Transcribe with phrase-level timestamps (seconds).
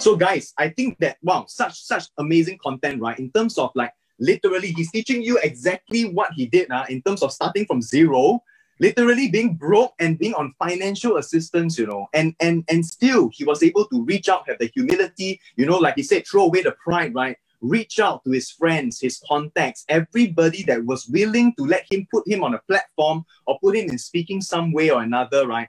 [0.00, 3.18] So guys, I think that wow, such such amazing content, right?
[3.18, 7.22] In terms of like literally, he's teaching you exactly what he did uh, in terms
[7.22, 8.40] of starting from zero,
[8.78, 13.44] literally being broke and being on financial assistance, you know, and and and still he
[13.44, 16.62] was able to reach out, have the humility, you know, like he said, throw away
[16.62, 17.36] the pride, right?
[17.60, 22.26] Reach out to his friends, his contacts, everybody that was willing to let him put
[22.28, 25.68] him on a platform or put him in speaking some way or another, right?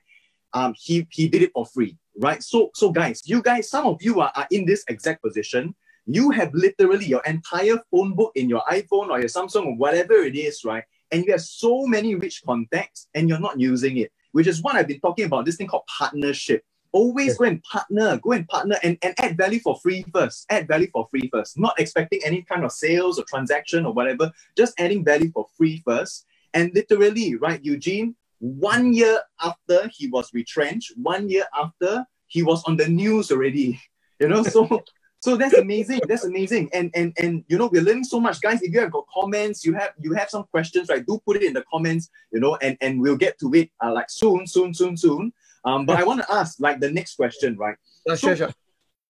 [0.54, 2.42] Um, he he did it for free, right?
[2.42, 5.76] So so guys, you guys, some of you are, are in this exact position
[6.12, 10.16] you have literally your entire phone book in your iPhone or your Samsung or whatever
[10.16, 10.84] it is, right?
[11.12, 14.76] And you have so many rich contacts and you're not using it, which is what
[14.76, 16.64] I've been talking about this thing called partnership.
[16.92, 17.38] Always yes.
[17.38, 20.48] go and partner, go and partner and, and add value for free first.
[20.50, 21.60] Add value for free first.
[21.60, 25.84] Not expecting any kind of sales or transaction or whatever, just adding value for free
[25.86, 26.26] first.
[26.56, 32.64] And literally, right, Eugene, one year after he was retrenched, one year after he was
[32.66, 33.80] on the news already.
[34.22, 34.84] You know, so
[35.22, 36.02] so that's amazing.
[36.08, 36.70] That's amazing.
[36.74, 38.42] And and and you know, we're learning so much.
[38.42, 41.06] Guys, if you have got comments, you have you have some questions, right?
[41.06, 43.94] Do put it in the comments, you know, and, and we'll get to it uh,
[43.94, 45.34] like soon, soon, soon, soon.
[45.66, 47.76] Um, but I want to ask like the next question, right?
[48.10, 48.54] Uh, so, sure, sure.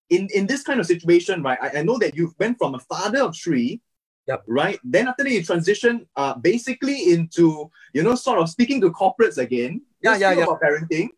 [0.10, 1.60] In in this kind of situation, right?
[1.62, 3.82] I, I know that you went from a father of three,
[4.30, 4.44] Yep.
[4.48, 4.80] Right.
[4.84, 9.38] Then after that, you transition uh, basically into, you know, sort of speaking to corporates
[9.38, 9.82] again.
[10.02, 10.44] Yeah, yeah, yeah.
[10.44, 11.10] About parenting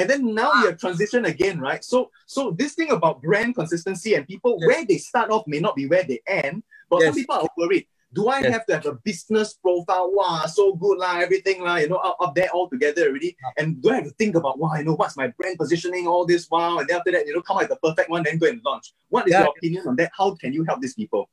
[0.00, 4.14] and then now you have transition again right so so this thing about brand consistency
[4.14, 4.66] and people yes.
[4.66, 7.08] where they start off may not be where they end but yes.
[7.08, 8.52] some people are worried do I yes.
[8.52, 10.10] have to have a business profile?
[10.12, 13.36] Wow, so good lah, everything lah, you know, up, up there all together already.
[13.56, 16.26] And do I have to think about, wow, you know, what's my brand positioning, all
[16.26, 18.38] this, wow, and then after that, you know, come out with the perfect one, then
[18.38, 18.94] go and launch.
[19.10, 19.42] What is yeah.
[19.42, 20.10] your opinion on that?
[20.16, 21.30] How can you help these people?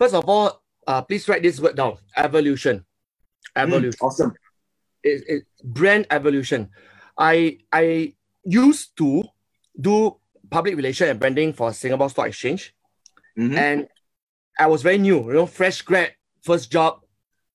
[0.00, 2.86] First of all, uh, please write this word down: evolution.
[3.54, 3.98] Hmm, evolution.
[4.00, 4.32] Mm, awesome.
[5.04, 6.70] It, it, brand evolution.
[7.18, 9.24] I I used to
[9.78, 10.16] do
[10.50, 12.74] public relation and branding for Singapore Stock Exchange,
[13.38, 13.56] mm-hmm.
[13.56, 13.88] and
[14.58, 17.00] I was very new, you know, fresh grad, first job.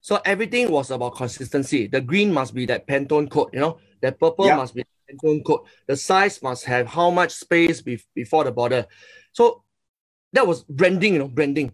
[0.02, 1.88] So everything was about consistency.
[1.88, 4.56] The green must be that Pantone code, you know, the purple yeah.
[4.56, 5.62] must be Pantone code.
[5.88, 8.86] The size must have how much space be- before the border.
[9.34, 9.64] So
[10.34, 11.74] that was branding, you know, branding.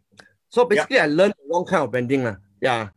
[0.51, 1.03] So basically, yeah.
[1.03, 2.25] I learned the wrong kind of branding.
[2.25, 2.35] Uh.
[2.61, 2.89] Yeah.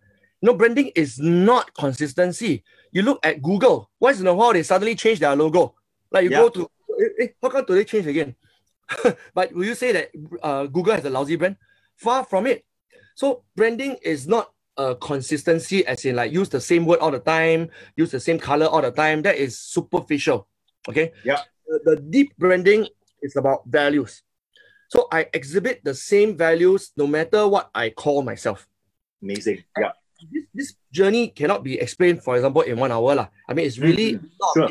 [0.42, 2.64] You know, branding is not consistency.
[2.92, 5.74] You look at Google, once in a while they suddenly change their logo.
[6.10, 6.38] Like you yeah.
[6.38, 6.70] go to,
[7.00, 8.34] eh, eh, how come do they change again?
[9.34, 10.10] but will you say that
[10.42, 11.56] uh, Google has a lousy brand?
[11.96, 12.64] Far from it.
[13.14, 17.20] So branding is not a consistency as in like use the same word all the
[17.20, 19.22] time, use the same color all the time.
[19.22, 20.48] That is superficial.
[20.88, 21.12] Okay.
[21.24, 21.38] Yeah.
[21.66, 22.88] The, the deep branding
[23.22, 24.23] is about values.
[24.94, 28.68] So I exhibit the same values no matter what I call myself.
[29.22, 29.64] Amazing.
[29.78, 29.92] Yeah
[30.30, 33.14] this, this journey cannot be explained, for example, in one hour.
[33.14, 33.28] La.
[33.48, 34.26] I mean, it's really mm-hmm.
[34.54, 34.68] sure.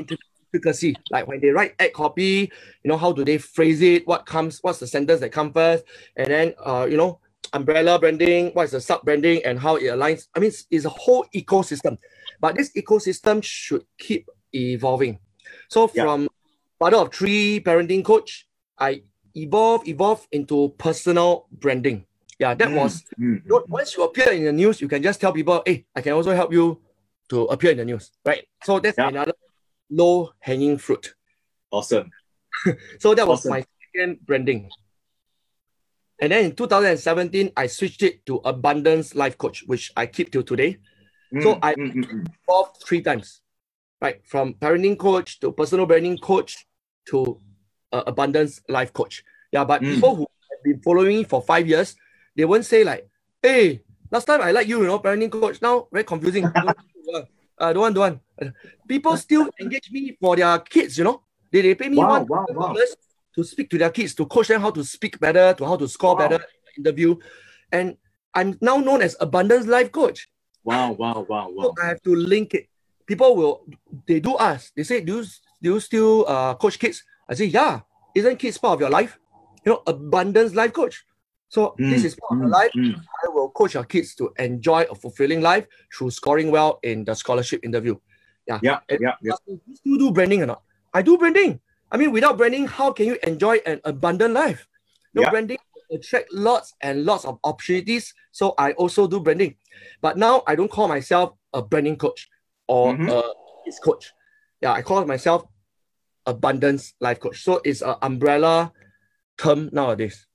[0.53, 0.95] intricacy.
[1.11, 2.51] Like when they write ad copy,
[2.83, 4.07] you know, how do they phrase it?
[4.07, 5.83] What comes, what's the sentence that comes first?
[6.15, 7.19] And then, uh, you know,
[7.53, 10.27] umbrella branding, what is the sub branding and how it aligns.
[10.35, 11.97] I mean, it's, it's a whole ecosystem.
[12.39, 15.19] But this ecosystem should keep evolving.
[15.69, 16.27] So from yeah.
[16.79, 18.47] father of three parenting coach,
[18.77, 19.03] I
[19.35, 22.05] evolve, evolve into personal branding.
[22.39, 23.41] Yeah, that mm, was mm.
[23.69, 26.33] once you appear in the news, you can just tell people, hey, I can also
[26.35, 26.81] help you
[27.29, 28.45] to appear in the news, right?
[28.63, 29.09] So that's yeah.
[29.09, 29.33] another
[29.89, 31.13] low hanging fruit.
[31.71, 32.09] Awesome.
[32.99, 33.51] so that was awesome.
[33.51, 34.69] my second branding.
[36.19, 40.43] And then in 2017, I switched it to Abundance Life Coach, which I keep till
[40.43, 40.77] today.
[41.33, 43.41] Mm, so I mm, mm, mm, evolved three times,
[44.01, 44.21] right?
[44.25, 46.65] From parenting coach to personal branding coach
[47.09, 47.41] to
[47.93, 49.23] uh, Abundance Life Coach.
[49.51, 49.93] Yeah, but mm.
[49.93, 51.95] people who have been following me for five years,
[52.35, 53.07] they won't say like,
[53.41, 55.61] hey, last time I like you, you know, parenting coach.
[55.61, 56.45] Now very confusing.
[57.57, 58.53] uh, don't want, don't want.
[58.87, 61.21] People still engage me for their kids, you know.
[61.51, 62.75] They, they pay me wow, one wow, wow.
[63.35, 65.87] to speak to their kids, to coach them how to speak better, to how to
[65.87, 66.27] score wow.
[66.27, 66.43] better
[66.75, 67.15] interview.
[67.71, 67.95] And
[68.33, 70.27] I'm now known as Abundance Life Coach.
[70.63, 71.63] Wow, wow, wow, wow.
[71.63, 72.67] So I have to link it.
[73.05, 73.65] People will,
[74.07, 75.25] they do ask, they say, do you,
[75.61, 77.03] do you still uh, coach kids?
[77.29, 77.81] I say, yeah.
[78.15, 79.17] Isn't kids part of your life?
[79.65, 81.03] You know, Abundance Life Coach.
[81.49, 82.71] So mm, this is part mm, of life.
[82.75, 82.95] Mm.
[82.95, 85.65] I will coach your kids to enjoy a fulfilling life
[85.95, 87.95] through scoring well in the scholarship interview.
[88.47, 88.59] Yeah.
[88.61, 88.79] Yeah.
[88.89, 89.13] And yeah.
[89.21, 89.33] yeah.
[89.45, 90.63] You still do branding or not?
[90.93, 91.59] I do branding.
[91.91, 94.67] I mean, without branding, how can you enjoy an abundant life?
[95.13, 95.29] No yeah.
[95.29, 95.57] branding
[95.91, 98.13] attract lots and lots of opportunities.
[98.31, 99.55] So I also do branding.
[100.01, 102.29] But now I don't call myself a branding coach
[102.67, 103.09] or mm-hmm.
[103.09, 103.23] a
[103.63, 104.11] kids coach.
[104.61, 105.45] Yeah, I call myself
[106.25, 107.43] abundance life coach.
[107.43, 108.71] So it's an umbrella
[109.37, 110.27] term nowadays.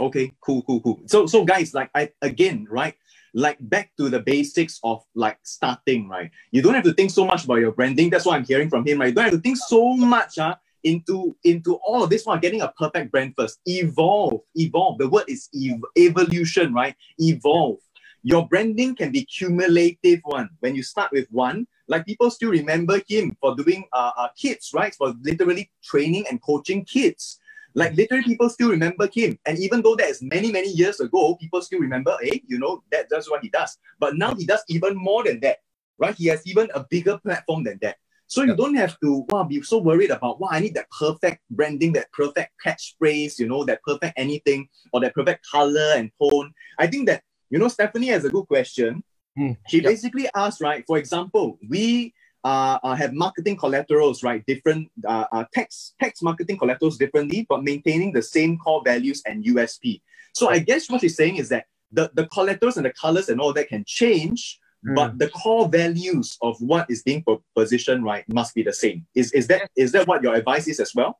[0.00, 1.00] Okay, cool, cool, cool.
[1.06, 2.94] So, so guys, like I again, right?
[3.34, 6.30] Like back to the basics of like starting, right?
[6.50, 8.10] You don't have to think so much about your branding.
[8.10, 9.08] That's what I'm hearing from him, right?
[9.08, 10.56] You don't have to think so much, huh?
[10.84, 13.58] into into all of this while getting a perfect brand first.
[13.66, 14.98] Evolve, evolve.
[14.98, 16.94] The word is ev- evolution, right?
[17.18, 17.78] Evolve.
[18.22, 20.50] Your branding can be cumulative one.
[20.60, 24.70] When you start with one, like people still remember him for doing uh, uh kids,
[24.74, 24.94] right?
[24.94, 27.40] For literally training and coaching kids.
[27.74, 29.38] Like literally, people still remember him.
[29.46, 32.82] And even though that is many, many years ago, people still remember, hey, you know,
[32.90, 33.76] that, that's what he does.
[34.00, 35.58] But now he does even more than that,
[35.98, 36.14] right?
[36.14, 37.96] He has even a bigger platform than that.
[38.26, 41.40] So you don't have to wow, be so worried about, wow, I need that perfect
[41.50, 46.52] branding, that perfect catchphrase, you know, that perfect anything, or that perfect color and tone.
[46.78, 49.02] I think that, you know, Stephanie has a good question.
[49.38, 49.86] Mm, she yep.
[49.86, 52.14] basically asked, right, for example, we
[52.44, 54.44] uh, uh, have marketing collaterals, right?
[54.46, 59.44] Different uh, uh, text text marketing collaterals differently, but maintaining the same core values and
[59.44, 60.00] USP.
[60.34, 63.40] So I guess what she's saying is that the, the collaterals and the colors and
[63.40, 64.94] all that can change, mm.
[64.94, 67.24] but the core values of what is being
[67.56, 69.06] positioned, right, must be the same.
[69.14, 71.18] Is is that is that what your advice is as well?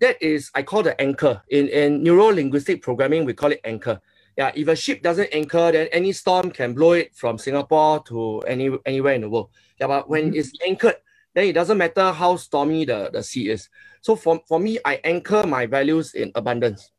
[0.00, 1.42] That is, I call the anchor.
[1.50, 4.00] In in neuro linguistic programming, we call it anchor.
[4.40, 8.40] Yeah, if a ship doesn't anchor, then any storm can blow it from Singapore to
[8.48, 9.50] any anywhere in the world.
[9.78, 10.40] Yeah, but when mm-hmm.
[10.40, 10.96] it's anchored,
[11.34, 13.68] then it doesn't matter how stormy the, the sea is.
[14.00, 16.90] So for, for me, I anchor my values in abundance.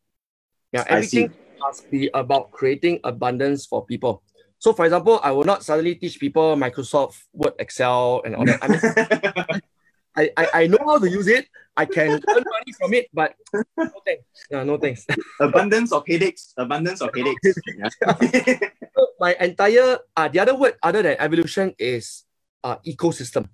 [0.71, 4.21] Yeah, everything must be about creating abundance for people.
[4.59, 8.61] So for example, I will not suddenly teach people Microsoft Word, Excel, and all that.
[8.61, 9.61] I mean,
[10.15, 11.47] I, I, I know how to use it.
[11.75, 13.35] I can earn money from it, but
[13.77, 14.25] no thanks.
[14.49, 15.05] Yeah, no thanks.
[15.39, 16.53] Abundance of headaches.
[16.57, 17.55] Abundance of headaches.
[18.95, 22.25] so my entire uh, the other word other than evolution is
[22.63, 23.47] uh, ecosystem.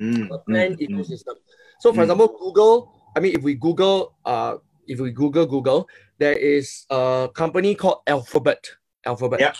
[0.00, 1.38] Mm, mm, ecosystem.
[1.78, 2.10] So for mm.
[2.10, 4.56] example, Google, I mean if we Google uh
[4.88, 5.88] if we Google Google,
[6.18, 8.66] there is a company called Alphabet.
[9.06, 9.40] Alphabet.
[9.40, 9.54] Yeah.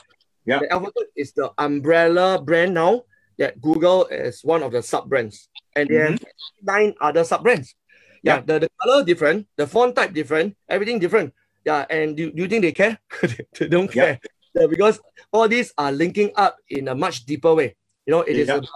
[0.45, 0.59] Yeah.
[0.59, 3.03] The Alphabet is the umbrella brand now
[3.39, 6.25] that Google is one of the sub brands, and they mm-hmm.
[6.63, 7.75] nine other sub brands.
[8.23, 11.35] Yeah, yeah, the, the color different, the font type different, everything different.
[11.65, 12.99] Yeah, and do, do you think they care?
[13.59, 14.21] they don't care.
[14.55, 14.63] Yeah.
[14.63, 14.67] yeah.
[14.67, 15.01] because
[15.33, 17.77] all these are linking up in a much deeper way.
[18.07, 18.69] You know, it is about,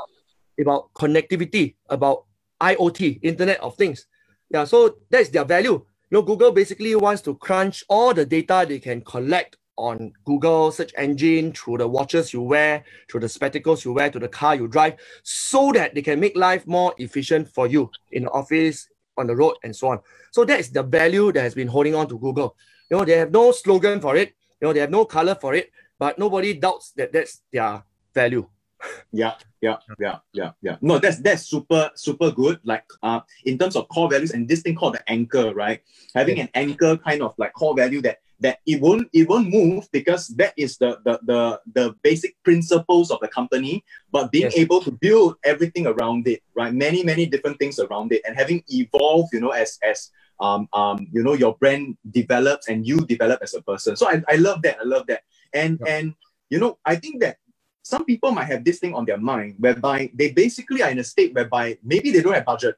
[0.61, 2.25] about connectivity, about
[2.61, 4.07] IoT, Internet of Things.
[4.51, 5.85] Yeah, so that's their value.
[6.11, 10.71] You know, Google basically wants to crunch all the data they can collect on Google
[10.71, 14.55] search engine, through the watches you wear, through the spectacles you wear, to the car
[14.55, 18.89] you drive, so that they can make life more efficient for you in the office,
[19.17, 20.01] on the road, and so on.
[20.31, 22.57] So that is the value that has been holding on to Google.
[22.91, 25.55] You know, they have no slogan for it, you know, they have no color for
[25.55, 27.83] it, but nobody doubts that that's their
[28.15, 28.47] value.
[29.13, 30.77] yeah, yeah, yeah, yeah, yeah.
[30.81, 32.61] No, that's that's super, super good.
[32.63, 35.81] Like uh in terms of core values and this thing called the anchor, right?
[36.15, 39.89] Having an anchor kind of like core value that that it won't it won't move
[39.93, 44.59] because that is the the the, the basic principles of the company but being yes.
[44.59, 48.63] able to build everything around it right many many different things around it and having
[48.69, 50.11] evolved you know as as
[50.41, 54.23] um, um you know your brand develops and you develop as a person so i,
[54.29, 55.23] I love that i love that
[55.55, 55.97] and yeah.
[55.97, 56.15] and
[56.51, 57.39] you know i think that
[57.83, 61.05] some people might have this thing on their mind whereby they basically are in a
[61.05, 62.77] state whereby maybe they don't have budget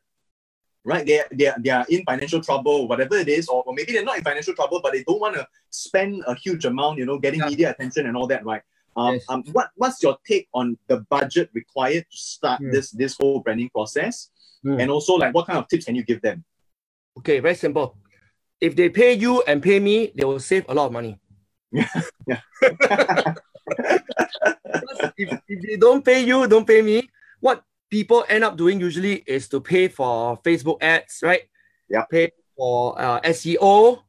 [0.89, 1.05] right?
[1.05, 4.17] They they they are in financial trouble, whatever it is, or, or maybe they're not
[4.17, 7.41] in financial trouble, but they don't want to spend a huge amount, you know, getting
[7.41, 7.53] yeah.
[7.53, 8.63] media attention and all that, right?
[8.97, 9.25] Um, yes.
[9.29, 12.73] um, what what's your take on the budget required to start mm.
[12.73, 14.31] this this whole branding process,
[14.65, 14.81] mm.
[14.81, 16.43] and also like what kind of tips can you give them?
[17.19, 17.95] Okay, very simple.
[18.59, 21.21] If they pay you and pay me, they will save a lot of money.
[21.71, 21.87] yeah.
[22.27, 22.41] yeah.
[25.21, 27.07] if, if they don't pay you, don't pay me.
[27.91, 31.43] People end up doing usually is to pay for Facebook ads, right?
[31.89, 32.05] Yeah.
[32.11, 34.03] Pay for uh, SEO.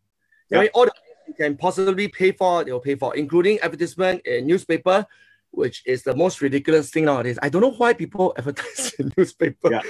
[0.49, 0.59] Yeah.
[0.59, 0.71] Right?
[0.73, 0.91] All the
[1.29, 5.05] you can possibly pay for, they will pay for, including advertisement in newspaper,
[5.51, 7.37] which is the most ridiculous thing nowadays.
[7.41, 9.71] I don't know why people advertise in newspaper.
[9.71, 9.81] Yeah.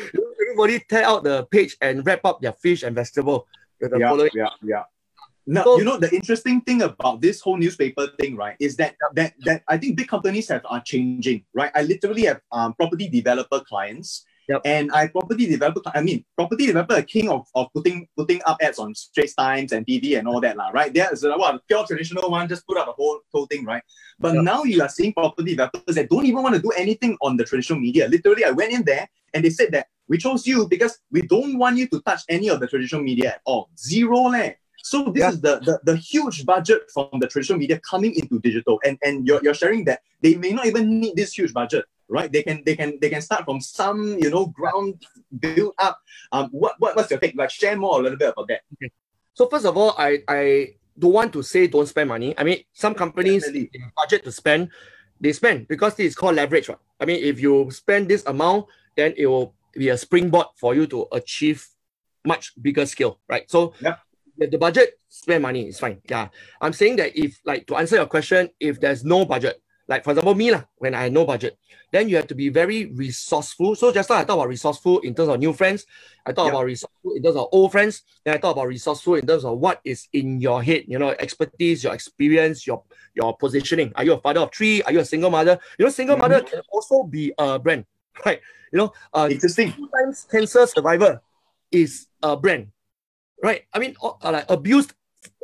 [0.41, 3.47] Everybody tear out the page and wrap up their fish and vegetable.
[3.79, 4.31] The yeah, following.
[4.33, 4.83] yeah, yeah.
[5.49, 8.95] Now, so, you know, the interesting thing about this whole newspaper thing, right, is that
[9.15, 11.71] that that I think big companies have are changing, right?
[11.73, 14.25] I literally have um, property developer clients.
[14.47, 14.61] Yep.
[14.65, 18.79] And I property developer, I mean, property developer, king of, of putting putting up ads
[18.79, 20.91] on Straits Times and TV and all that, lah, right?
[20.91, 23.83] There is a what, pure traditional one, just put up the whole, whole thing, right?
[24.19, 24.43] But yep.
[24.43, 27.43] now you are seeing property developers that don't even want to do anything on the
[27.43, 28.07] traditional media.
[28.07, 31.59] Literally, I went in there and they said that we chose you because we don't
[31.59, 33.69] want you to touch any of the traditional media at all.
[33.77, 34.53] Zero, leh.
[34.83, 35.29] So this yeah.
[35.29, 39.27] is the, the the huge budget from the traditional media coming into digital, and and
[39.27, 42.31] you're, you're sharing that they may not even need this huge budget, right?
[42.31, 45.03] They can they can they can start from some you know ground
[45.39, 45.99] build up.
[46.31, 47.35] Um, what, what what's your take?
[47.35, 48.61] Like share more a little bit about that.
[48.73, 48.91] Okay.
[49.33, 52.33] So first of all, I I don't want to say don't spend money.
[52.37, 53.47] I mean, some companies
[53.95, 54.69] budget to spend,
[55.19, 56.69] they spend because this is called leverage.
[56.69, 56.77] Right?
[56.99, 60.87] I mean, if you spend this amount, then it will be a springboard for you
[60.87, 61.65] to achieve
[62.25, 63.49] much bigger scale, right?
[63.49, 63.95] So yeah.
[64.47, 66.01] The budget, spend money is fine.
[66.09, 66.29] Yeah.
[66.61, 70.11] I'm saying that if like to answer your question, if there's no budget, like for
[70.11, 71.57] example, me lah, when I had no budget,
[71.91, 73.75] then you have to be very resourceful.
[73.75, 75.85] So just like I talk about resourceful in terms of new friends,
[76.25, 79.25] I talk about resourceful in terms of old friends, then I talk about resourceful in
[79.25, 82.83] terms of what is in your head, you know, expertise, your experience, your
[83.15, 83.91] your positioning.
[83.95, 84.83] Are you a father of three?
[84.83, 85.57] Are you a single mother?
[85.79, 86.21] You know, single mm-hmm.
[86.21, 87.85] mother can also be a brand,
[88.25, 88.39] right?
[88.71, 89.73] You know, uh, interesting.
[89.73, 91.21] Two times cancer survivor
[91.71, 92.67] is a brand,
[93.43, 93.63] right?
[93.73, 94.93] I mean, uh, like abused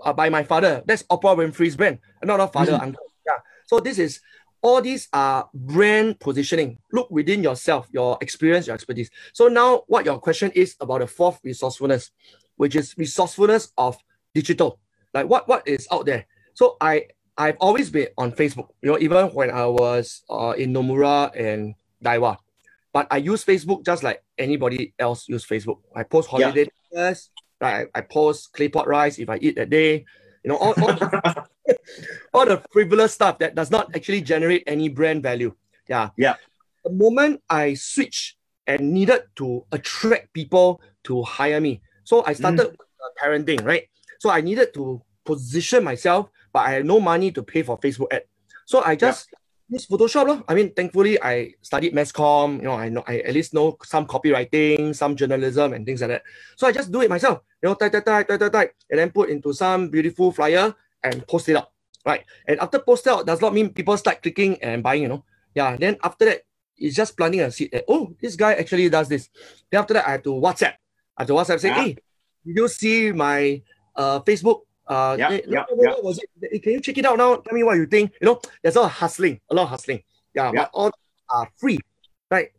[0.04, 0.84] uh, by my father.
[0.86, 2.84] That's Oprah Winfrey's brand, not a father, mm-hmm.
[2.84, 3.06] uncle.
[3.26, 3.38] Yeah.
[3.66, 4.22] So this is
[4.62, 6.78] all these are brand positioning.
[6.92, 9.10] Look within yourself, your experience, your expertise.
[9.34, 12.12] So now what your question is about the fourth resourcefulness,
[12.56, 13.98] which is resourcefulness of
[14.34, 14.80] digital.
[15.14, 16.26] Like what, what is out there?
[16.56, 20.74] So I, I've always been on Facebook, you know, even when I was uh, in
[20.74, 22.38] Nomura and Daiwa.
[22.92, 25.80] But I use Facebook just like anybody else use Facebook.
[25.96, 27.14] I post holiday yeah.
[27.62, 27.88] Right?
[27.94, 30.06] I, I post claypot rice if I eat that day.
[30.44, 30.94] You know, all, all
[32.34, 35.54] all the frivolous stuff that does not actually generate any brand value.
[35.88, 36.10] Yeah.
[36.18, 36.36] Yeah.
[36.84, 41.82] The moment I switched and needed to attract people to hire me.
[42.04, 42.78] So I started mm.
[43.22, 43.88] parenting, right?
[44.20, 48.14] So I needed to position myself, but I had no money to pay for Facebook
[48.14, 48.24] ad.
[48.66, 49.40] So I just yeah.
[49.70, 50.28] Use Photoshop.
[50.28, 50.44] Lor.
[50.48, 53.78] I mean, thankfully I studied mass com, you know, I know I at least know
[53.84, 56.24] some copywriting, some journalism and things like that.
[56.56, 57.42] So I just do it myself.
[57.62, 60.74] You know, type, type, type, type, type, type, and then put into some beautiful flyer
[61.04, 61.74] and post it up,
[62.06, 62.24] right?
[62.48, 65.24] And after post it out does not mean people start clicking and buying, you know.
[65.54, 66.42] Yeah, then after that,
[66.78, 69.30] it's just planting a seed that, oh, this guy actually does this.
[69.72, 70.74] Then after that, I have to WhatsApp.
[71.18, 71.84] I have to WhatsApp say, yeah.
[71.84, 71.94] hey,
[72.46, 73.62] did you see my
[73.96, 74.62] uh, Facebook?
[74.88, 76.62] Uh, yeah, hey, yeah, was it?
[76.62, 77.36] Can you check it out now?
[77.38, 78.14] Tell me what you think.
[78.22, 80.04] You know, there's a lot of hustling, a lot of hustling.
[80.34, 80.62] Yeah, yeah.
[80.62, 80.92] but all
[81.30, 81.80] are free,
[82.30, 82.50] right?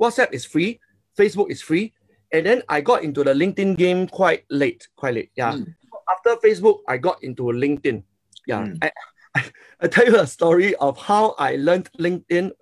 [0.00, 0.80] WhatsApp is free,
[1.18, 1.92] Facebook is free,
[2.32, 5.30] and then I got into the LinkedIn game quite late, quite late.
[5.36, 5.74] Yeah, mm
[6.10, 8.02] after Facebook, I got into LinkedIn.
[8.46, 8.62] Yeah.
[8.62, 8.78] Mm.
[8.82, 8.90] I,
[9.34, 9.44] I,
[9.80, 12.52] I tell you a story of how I learned LinkedIn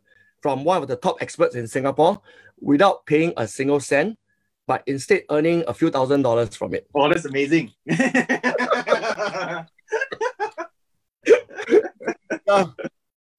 [0.41, 2.21] from one of the top experts in Singapore
[2.61, 4.19] without paying a single cent,
[4.67, 6.87] but instead earning a few thousand dollars from it.
[6.95, 7.73] Oh, that's amazing.
[7.91, 9.65] uh,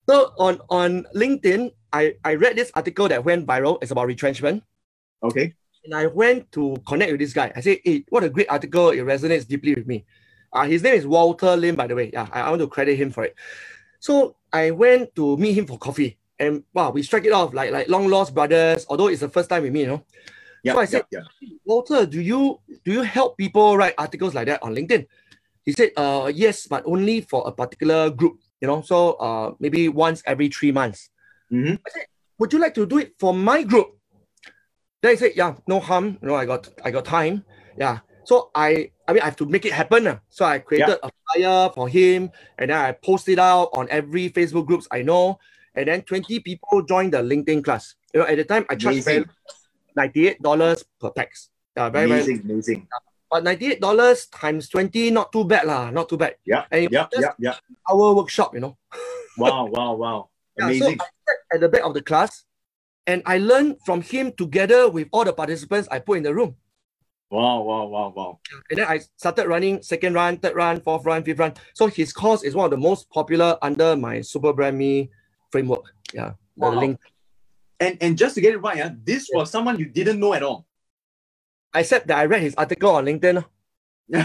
[0.07, 3.79] so on, on LinkedIn, I, I read this article that went viral.
[3.81, 4.63] It's about retrenchment.
[5.23, 5.53] Okay.
[5.85, 7.51] And I went to connect with this guy.
[7.55, 8.89] I said, hey, what a great article.
[8.89, 10.05] It resonates deeply with me.
[10.51, 12.11] Uh, his name is Walter Lim, by the way.
[12.13, 13.35] Yeah, I, I want to credit him for it.
[13.99, 16.17] So I went to meet him for coffee.
[16.39, 19.49] And wow, we struck it off like like long lost brothers, although it's the first
[19.49, 20.03] time we meet, you know.
[20.63, 21.49] Yeah, so I said, yeah, yeah.
[21.65, 25.05] Walter, do you do you help people write articles like that on LinkedIn?
[25.63, 29.89] He said, uh yes, but only for a particular group, you know, so uh maybe
[29.89, 31.09] once every three months.
[31.51, 31.75] Mm-hmm.
[31.85, 32.05] I said,
[32.39, 33.99] would you like to do it for my group?
[35.01, 36.17] Then I said, yeah, no harm.
[36.21, 37.43] You know, I got I got time.
[37.77, 37.99] Yeah.
[38.23, 40.07] So I I mean I have to make it happen.
[40.07, 40.19] Uh.
[40.29, 41.03] So I created yeah.
[41.03, 45.39] a flyer for him and then I posted out on every Facebook groups I know.
[45.75, 47.95] And then 20 people joined the LinkedIn class.
[48.13, 49.03] You know, at the time I charged
[49.97, 51.49] $98 per pax.
[51.75, 52.87] Yeah, very, amazing, very, amazing.
[53.29, 55.89] But $98 times 20, not too bad, lah.
[55.89, 56.35] Not too bad.
[56.45, 56.65] Yeah.
[56.69, 57.55] And yeah, yeah, yeah.
[57.89, 58.77] Our workshop, you know.
[59.37, 60.29] wow, wow, wow.
[60.59, 61.01] Amazing.
[61.01, 62.45] Yeah, so at the back of the class,
[63.07, 66.55] and I learned from him together with all the participants I put in the room.
[67.33, 68.39] Wow, wow, wow, wow.
[68.69, 71.53] And then I started running second run, third run, fourth run, fifth run.
[71.73, 75.09] So his course is one of the most popular under my Super Brand Me
[75.51, 75.85] framework.
[76.13, 76.33] Yeah.
[76.55, 76.71] Wow.
[76.71, 76.99] The link.
[77.83, 80.41] And and just to get it right, uh, this was someone you didn't know at
[80.41, 80.65] all.
[81.75, 83.43] Except that I read his article on LinkedIn.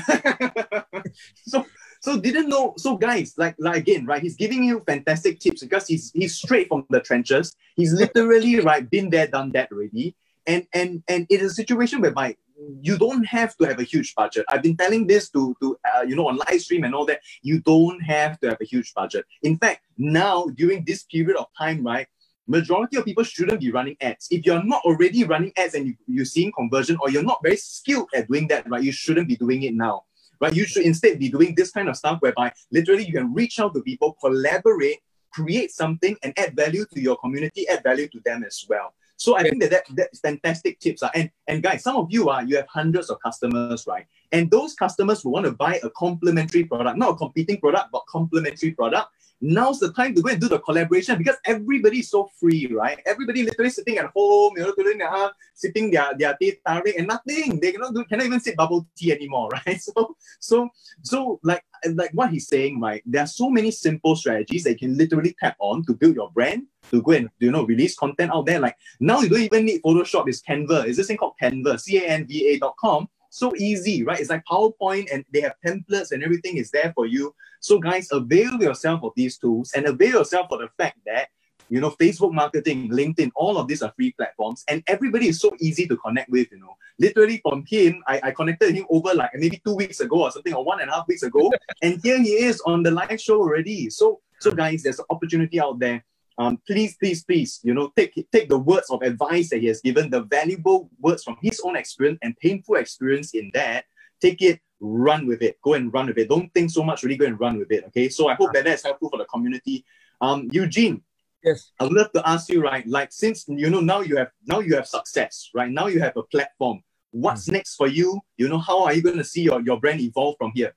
[1.35, 1.67] so
[2.01, 2.75] so didn't know.
[2.77, 4.23] So guys, like like again, right?
[4.23, 7.57] He's giving you fantastic tips because he's he's straight from the trenches.
[7.75, 10.15] He's literally right been there, done that already.
[10.47, 12.37] And and and it is a situation whereby
[12.81, 14.45] you don't have to have a huge budget.
[14.49, 17.23] I've been telling this to to uh, you know on live stream and all that.
[17.43, 19.25] You don't have to have a huge budget.
[19.43, 22.07] In fact, now during this period of time, right,
[22.49, 24.27] majority of people shouldn't be running ads.
[24.31, 27.57] If you're not already running ads and you, you're seeing conversion or you're not very
[27.57, 30.05] skilled at doing that, right, you shouldn't be doing it now
[30.41, 30.55] right?
[30.55, 33.75] You should instead be doing this kind of stuff whereby literally you can reach out
[33.75, 34.99] to people, collaborate,
[35.33, 38.95] create something, and add value to your community, add value to them as well.
[39.17, 41.03] So I think that, that that's fantastic tips.
[41.03, 41.11] Uh.
[41.15, 44.07] And, and guys, some of you are, uh, you have hundreds of customers, right?
[44.31, 48.03] And those customers will want to buy a complementary product, not a competing product, but
[48.09, 49.09] complementary product
[49.41, 52.99] now's the time to go and do the collaboration because everybody is so free, right?
[53.07, 57.07] Everybody literally sitting at home, you know, doing their, sipping their, their teh tarik and
[57.07, 57.61] nothing.
[57.61, 59.81] They cannot do, cannot even sip bubble tea anymore, right?
[59.81, 60.69] So, so,
[61.03, 61.63] so like,
[61.95, 63.03] like what he's saying, right?
[63.07, 66.31] There are so many simple strategies that you can literally tap on to build your
[66.31, 68.61] brand, to go and, you know, release content out there.
[68.61, 70.87] Like now you don't even need Photoshop, it's Canva.
[70.87, 74.21] Is this thing called Canva, C-A-N-V-A dot com so easy, right?
[74.21, 77.35] It's like PowerPoint and they have templates and everything is there for you.
[77.61, 81.29] So guys, avail yourself of these tools and avail yourself of the fact that
[81.69, 85.55] you know, Facebook marketing, LinkedIn, all of these are free platforms, and everybody is so
[85.61, 86.51] easy to connect with.
[86.51, 90.23] You know, literally from him, I, I connected him over like maybe two weeks ago
[90.23, 92.91] or something, or one and a half weeks ago, and here he is on the
[92.91, 93.91] live show already.
[93.91, 96.05] So, so guys, there's an opportunity out there.
[96.39, 99.81] Um, please, please, please, you know, take take the words of advice that he has
[99.81, 103.85] given, the valuable words from his own experience and painful experience in that.
[104.21, 106.29] Take it, run with it, go and run with it.
[106.29, 107.85] Don't think so much, really go and run with it.
[107.89, 108.09] Okay.
[108.09, 109.85] So I hope that that's helpful for the community.
[110.21, 111.03] Um, Eugene,
[111.43, 111.71] Yes.
[111.79, 112.87] I would love to ask you, right?
[112.87, 115.71] Like since you know now you have now you have success, right?
[115.71, 116.83] Now you have a platform.
[117.11, 117.53] What's mm.
[117.53, 118.21] next for you?
[118.37, 120.75] You know, how are you going to see your, your brand evolve from here?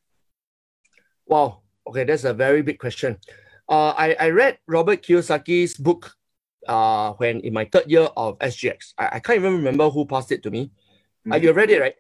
[1.26, 1.62] Wow.
[1.88, 3.18] Okay, that's a very big question.
[3.70, 6.14] Uh, I, I read Robert Kiyosaki's book
[6.68, 8.94] uh, when in my third year of SGX.
[8.98, 10.72] I, I can't even remember who passed it to me.
[11.26, 11.32] Mm-hmm.
[11.32, 11.96] Uh, you read it, right?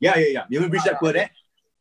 [0.00, 0.44] Yeah, yeah, yeah.
[0.48, 1.30] You reached that for that?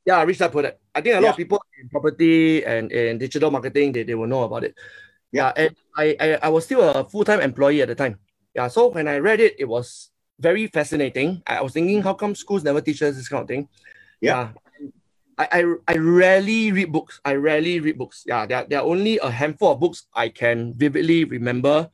[0.05, 0.79] Yeah, I reached that for that.
[0.93, 1.29] I think a lot yeah.
[1.31, 4.75] of people in property and in digital marketing, they, they will know about it.
[5.31, 8.19] Yeah, and I, I, I was still a full-time employee at the time.
[8.53, 11.41] Yeah, so when I read it, it was very fascinating.
[11.47, 13.69] I was thinking, how come schools never teach us this kind of thing?
[14.19, 14.49] Yeah.
[14.53, 14.70] yeah.
[15.37, 17.19] I, I, I rarely read books.
[17.25, 18.23] I rarely read books.
[18.25, 21.89] Yeah, there, there are only a handful of books I can vividly remember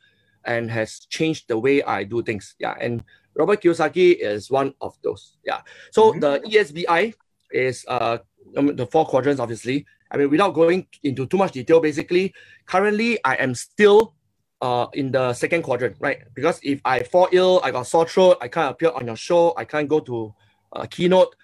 [0.46, 2.56] and has changed the way I do things.
[2.60, 3.03] Yeah, and
[3.36, 5.38] Robert Kiyosaki is one of those.
[5.46, 5.62] Yeah.
[5.91, 6.20] So mm-hmm.
[6.20, 7.13] the ESBI
[7.51, 8.17] is uh
[8.53, 9.86] the four quadrants, obviously.
[10.10, 12.34] I mean, without going into too much detail, basically,
[12.65, 14.13] currently I am still
[14.62, 16.20] uh, in the second quadrant, right?
[16.34, 19.53] Because if I fall ill, I got sore throat, I can't appear on your show,
[19.58, 20.34] I can't go to
[20.72, 21.36] a keynote,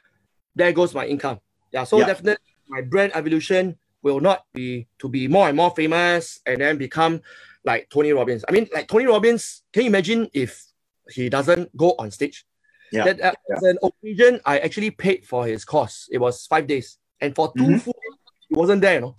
[0.56, 1.40] there goes my income.
[1.74, 2.06] Yeah, so yeah.
[2.06, 6.78] definitely my brand evolution will not be to be more and more famous and then
[6.78, 7.22] become
[7.66, 8.46] like Tony Robbins.
[8.48, 10.66] I mean, like Tony Robbins, can you imagine if
[11.10, 12.46] he doesn't go on stage?
[12.92, 13.06] Yeah.
[13.06, 13.70] That, uh, yeah.
[13.70, 16.08] an occasion, I actually paid for his course.
[16.12, 17.00] It was five days.
[17.20, 17.78] And for 2 mm-hmm.
[17.78, 17.96] full
[18.50, 19.16] he wasn't there, you know.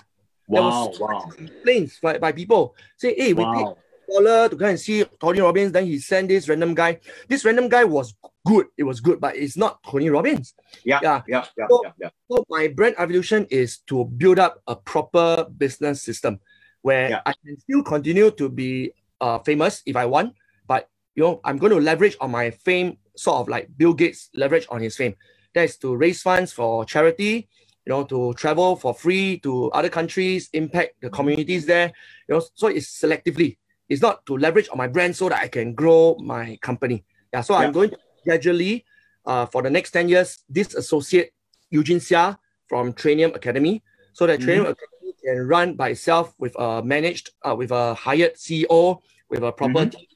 [0.47, 1.21] Wow, there wow.
[1.21, 2.77] Complaints by, by people.
[2.99, 3.53] Say, hey, we wow.
[3.55, 5.73] paid dollar to go and see Tony Robbins.
[5.73, 7.01] Then he sent this random guy.
[7.29, 8.14] This random guy was
[8.45, 8.67] good.
[8.77, 10.55] It was good, but it's not Tony Robbins.
[10.85, 12.11] Yeah, yeah, yeah, yeah, so, yeah, yeah.
[12.31, 16.40] So my brand evolution is to build up a proper business system
[16.83, 17.23] where yeah.
[17.25, 20.35] I can still continue to be uh, famous if I want,
[20.67, 24.31] but you know I'm going to leverage on my fame, sort of like Bill Gates
[24.35, 25.14] leverage on his fame.
[25.55, 27.49] That is to raise funds for charity,
[27.87, 31.93] you know, to travel for free to other countries, impact the communities there.
[32.29, 33.57] You know, so it's selectively.
[33.88, 37.05] It's not to leverage on my brand so that I can grow my company.
[37.33, 37.66] Yeah, so yeah.
[37.66, 38.85] I'm going to gradually,
[39.27, 41.33] uh, for the next 10 years, disassociate
[41.70, 44.49] Eugene Seah from Trainium Academy so that mm-hmm.
[44.49, 49.42] Trainium Academy can run by itself with a managed, uh, with a hired CEO, with
[49.42, 49.90] a proper mm-hmm.
[49.90, 50.07] team,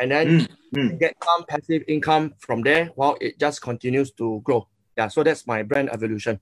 [0.00, 0.96] and then mm-hmm.
[0.96, 4.66] get some passive income from there while it just continues to grow.
[4.96, 6.40] Yeah, so that's my brand evolution.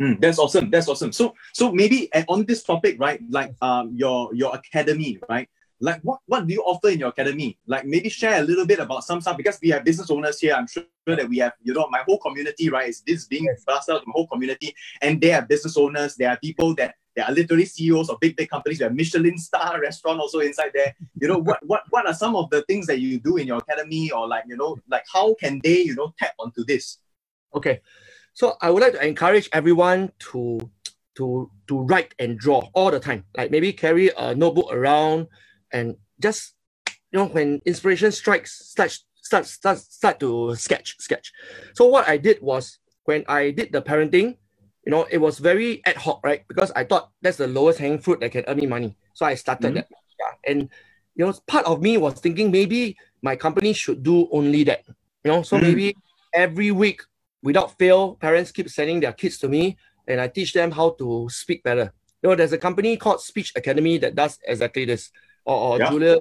[0.00, 0.70] Mm, that's awesome.
[0.70, 1.12] That's awesome.
[1.12, 3.20] So, so maybe on this topic, right?
[3.28, 5.48] Like, um, your your academy, right?
[5.80, 7.58] Like, what what do you offer in your academy?
[7.66, 10.54] Like, maybe share a little bit about some stuff because we have business owners here.
[10.54, 12.88] I'm sure that we have, you know, my whole community, right?
[12.88, 16.16] Is this being passed out to my whole community, and they are business owners.
[16.16, 18.78] There are people that they are literally CEOs of big big companies.
[18.78, 20.94] We have Michelin star restaurant also inside there.
[21.20, 23.58] You know, what what what are some of the things that you do in your
[23.58, 26.98] academy, or like you know, like how can they, you know, tap onto this?
[27.54, 27.80] Okay.
[28.34, 30.70] So I would like to encourage everyone to
[31.16, 33.24] to to write and draw all the time.
[33.36, 35.26] Like maybe carry a notebook around
[35.72, 36.54] and just
[37.12, 41.32] you know when inspiration strikes, start start start start to sketch sketch.
[41.74, 44.36] So what I did was when I did the parenting,
[44.84, 46.46] you know, it was very ad hoc, right?
[46.48, 48.96] Because I thought that's the lowest hanging fruit that can earn me money.
[49.14, 49.74] So I started mm-hmm.
[49.76, 49.88] that.
[50.18, 50.50] Yeah.
[50.50, 50.68] And
[51.14, 54.84] you know, part of me was thinking maybe my company should do only that.
[55.24, 55.66] You know, so mm-hmm.
[55.66, 55.96] maybe
[56.32, 57.02] every week
[57.42, 59.76] without fail, parents keep sending their kids to me
[60.06, 61.92] and I teach them how to speak better.
[62.22, 65.10] You know, there's a company called Speech Academy that does exactly this.
[65.48, 65.90] Or, or yeah.
[65.90, 66.16] Julia,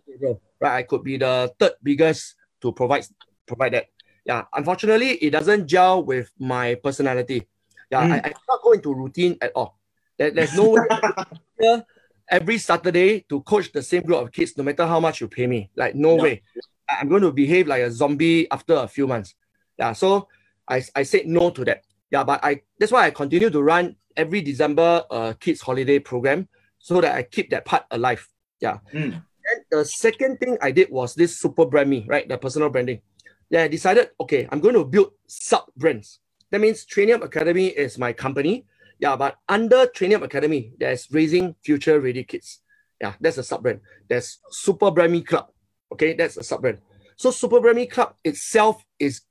[0.62, 0.78] right?
[0.80, 3.04] I could be the third biggest to provide
[3.46, 3.88] provide that.
[4.24, 7.44] Yeah, unfortunately, it doesn't gel with my personality.
[7.92, 8.12] Yeah, mm.
[8.12, 9.78] I, I cannot go into routine at all.
[10.18, 11.84] There, there's no way
[12.30, 15.48] every Saturday to coach the same group of kids, no matter how much you pay
[15.48, 15.70] me.
[15.76, 16.42] Like, no way.
[16.90, 19.36] I'm going to behave like a zombie after a few months.
[19.78, 20.30] Yeah, so
[20.68, 21.84] I, I said no to that.
[22.12, 26.48] Yeah, but I that's why I continue to run every December uh kids holiday program
[26.80, 28.26] so that I keep that part alive.
[28.60, 28.80] Yeah.
[28.94, 29.24] Mm.
[29.48, 32.28] And the second thing I did was this super brand me, right?
[32.28, 33.02] The personal branding.
[33.50, 36.20] Yeah, I decided, okay, I'm going to build sub brands.
[36.52, 38.66] That means Trainium Academy is my company.
[39.00, 42.60] Yeah, but under Trainium Academy, there's Raising Future Ready Kids.
[43.00, 43.80] Yeah, that's a sub brand.
[44.10, 45.48] There's Super Brand Me Club.
[45.94, 46.80] Okay, that's a sub brand.
[47.16, 49.22] So Super Brand Me Club itself is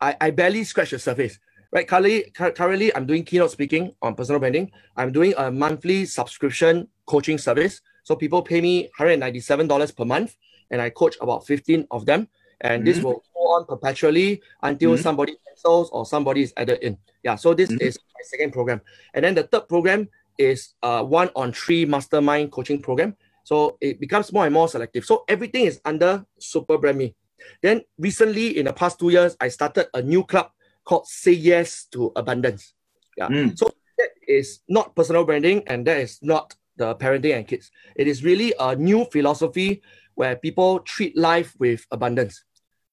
[0.00, 1.38] I, I barely scratch the surface.
[1.72, 1.86] Right.
[1.86, 4.70] Currently, currently, I'm doing keynote speaking on personal branding.
[4.96, 7.80] I'm doing a monthly subscription coaching service.
[8.06, 10.36] So people pay me $197 per month,
[10.70, 12.28] and I coach about 15 of them.
[12.60, 12.84] And mm-hmm.
[12.86, 15.02] this will go on perpetually until mm-hmm.
[15.02, 16.98] somebody cancels or somebody is added in.
[17.24, 17.34] Yeah.
[17.34, 17.84] So this mm-hmm.
[17.84, 18.80] is my second program.
[19.12, 23.16] And then the third program is uh, one on three mastermind coaching program.
[23.42, 25.04] So it becomes more and more selective.
[25.04, 27.16] So everything is under Super Brand Me.
[27.60, 30.52] Then recently, in the past two years, I started a new club
[30.84, 32.72] called Say Yes to Abundance.
[33.16, 33.28] Yeah.
[33.28, 33.58] Mm.
[33.58, 37.70] So that is not personal branding and that is not the parenting and kids.
[37.94, 39.82] It is really a new philosophy
[40.14, 42.44] where people treat life with abundance.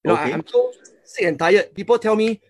[0.04, 0.32] You know, okay.
[0.32, 0.72] I, am so
[1.04, 1.74] sick and tired.
[1.74, 2.40] People tell me,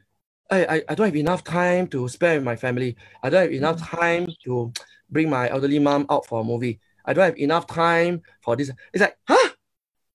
[0.51, 2.97] I, I, I don't have enough time to spend with my family.
[3.23, 3.99] I don't have enough mm.
[3.99, 4.73] time to
[5.11, 6.81] bring my elderly mom out for a movie.
[7.05, 8.71] I don't have enough time for this.
[8.93, 9.51] It's like, huh?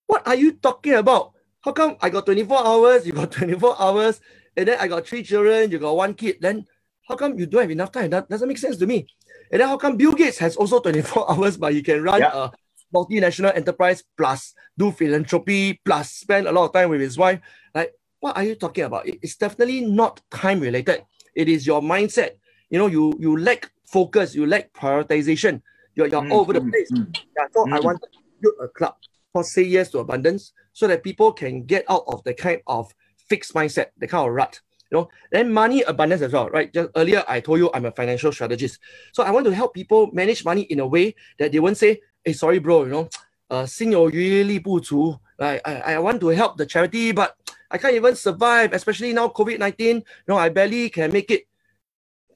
[0.08, 1.34] What are you talking about?
[1.62, 4.22] How come I got 24 hours, you got 24 hours,
[4.58, 6.66] and then I got three children, you got one kid, then
[7.08, 8.10] how come you don't have enough time?
[8.10, 9.08] That doesn't make sense to me.
[9.52, 12.32] And then how come Bill Gates has also 24 hours, but he can run yeah.
[12.34, 12.52] a
[12.94, 17.40] multinational enterprise plus do philanthropy plus spend a lot of time with his wife?
[17.74, 19.08] Like, what are you talking about?
[19.08, 21.04] It's definitely not time related.
[21.36, 22.32] It is your mindset.
[22.70, 25.62] You know, you you lack focus, you lack prioritization.
[25.96, 26.92] You're, you're mm, all over the mm, place.
[26.92, 27.84] Mm, yeah, so I mm.
[27.84, 28.08] want to
[28.42, 28.96] build a club
[29.34, 32.94] for say yes to abundance so that people can get out of the kind of
[33.18, 34.60] fixed mindset, the kind of rut.
[34.91, 36.73] You know, then money abundance as well, right?
[36.73, 38.79] Just earlier I told you I'm a financial strategist.
[39.13, 42.01] So I want to help people manage money in a way that they won't say,
[42.25, 43.09] hey, sorry, bro, you know,
[43.51, 45.19] uh, 心有余力不足.
[45.37, 47.35] Like, I, I want to help the charity, but
[47.71, 49.81] I can't even survive, especially now COVID-19.
[49.81, 51.47] You know, I barely can make it.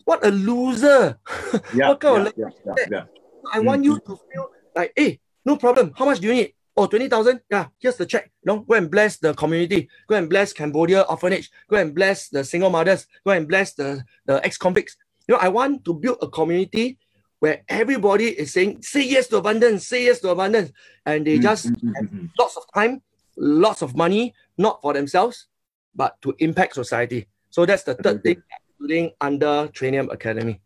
[0.04, 1.18] What a loser.
[1.74, 3.04] Yeah, what kind yeah, of yeah, yeah, yeah.
[3.52, 3.66] I mm-hmm.
[3.66, 5.92] want you to feel like, hey, no problem.
[5.94, 6.54] How much do you need?
[6.75, 7.41] Oh, 20,000?
[7.51, 8.31] Yeah, here's the check.
[8.43, 9.89] You know, go and bless the community.
[10.07, 11.51] Go and bless Cambodia orphanage.
[11.69, 13.05] Go and bless the single mothers.
[13.25, 14.97] Go and bless the, the ex-convicts.
[15.27, 16.97] You know, I want to build a community
[17.39, 20.71] where everybody is saying, say yes to abundance, say yes to abundance.
[21.05, 21.91] And they mm, just mm-hmm.
[21.93, 23.01] have lots of time,
[23.38, 25.47] lots of money, not for themselves,
[25.93, 27.27] but to impact society.
[27.51, 28.41] So that's the third thing
[28.81, 30.59] I'm doing under Trainium Academy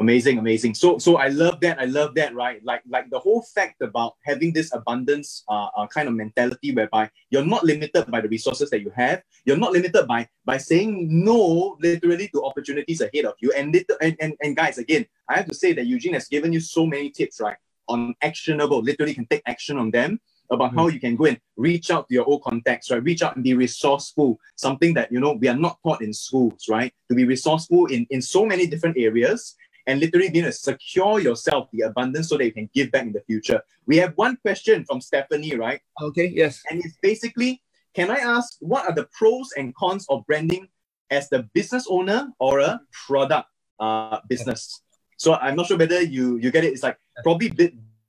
[0.00, 3.42] amazing amazing so so i love that i love that right like like the whole
[3.42, 8.20] fact about having this abundance uh, uh, kind of mentality whereby you're not limited by
[8.20, 13.00] the resources that you have you're not limited by by saying no literally to opportunities
[13.00, 15.86] ahead of you and little and, and, and guys again i have to say that
[15.86, 17.56] eugene has given you so many tips right
[17.88, 20.78] on actionable literally can take action on them about mm-hmm.
[20.78, 23.02] how you can go and reach out to your old contacts, right?
[23.02, 26.66] Reach out and be resourceful, something that, you know, we are not taught in schools,
[26.68, 26.92] right?
[27.10, 29.56] To be resourceful in, in so many different areas
[29.88, 33.12] and literally being to secure yourself the abundance so that you can give back in
[33.12, 33.60] the future.
[33.86, 35.80] We have one question from Stephanie, right?
[36.00, 36.62] Okay, yes.
[36.70, 37.62] And it's basically,
[37.94, 40.68] can I ask what are the pros and cons of branding
[41.10, 43.48] as the business owner or a product
[43.80, 44.82] uh, business?
[45.16, 46.76] So I'm not sure whether you you get it.
[46.76, 47.50] It's like probably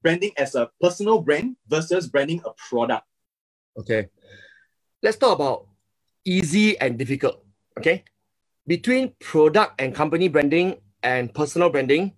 [0.04, 3.08] branding as a personal brand versus branding a product.
[3.80, 4.12] Okay.
[5.02, 5.72] Let's talk about
[6.26, 7.40] easy and difficult.
[7.80, 8.04] Okay.
[8.68, 12.14] Between product and company branding, and personal branding,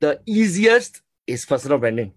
[0.00, 2.12] the easiest is personal branding,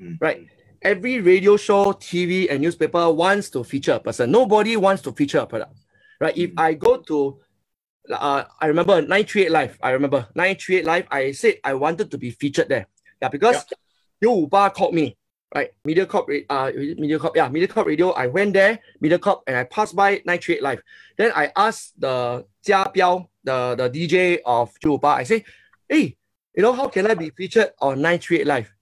[0.00, 0.16] mm.
[0.20, 0.46] right?
[0.82, 4.30] Every radio show, TV, and newspaper wants to feature a person.
[4.30, 5.78] Nobody wants to feature a product,
[6.20, 6.36] right?
[6.36, 7.38] If I go to,
[8.10, 12.30] uh, I remember 938 Live, I remember 938 Live, I said I wanted to be
[12.30, 12.86] featured there.
[13.20, 13.64] Yeah, because
[14.20, 14.50] yep.
[14.50, 15.16] Bar called me,
[15.54, 15.70] right?
[15.86, 18.10] MediaCorp, uh, MediaCorp, yeah, MediaCorp Radio.
[18.10, 20.82] I went there, media MediaCorp, and I passed by 938 Live.
[21.16, 25.08] Then I asked the Jia Biao, the, the DJ of Juba.
[25.08, 25.44] I say,
[25.88, 26.16] hey,
[26.54, 28.72] you know, how can I be featured on 938 Live?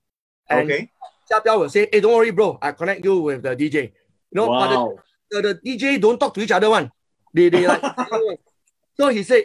[0.48, 0.90] And okay.
[1.30, 2.58] Jia Biao will say, hey, don't worry, bro.
[2.60, 3.92] I connect you with the DJ.
[4.30, 4.94] You know, wow.
[5.30, 6.90] but the, the, the DJ don't talk to each other one.
[7.32, 7.82] They, they like,
[8.96, 9.44] so he said,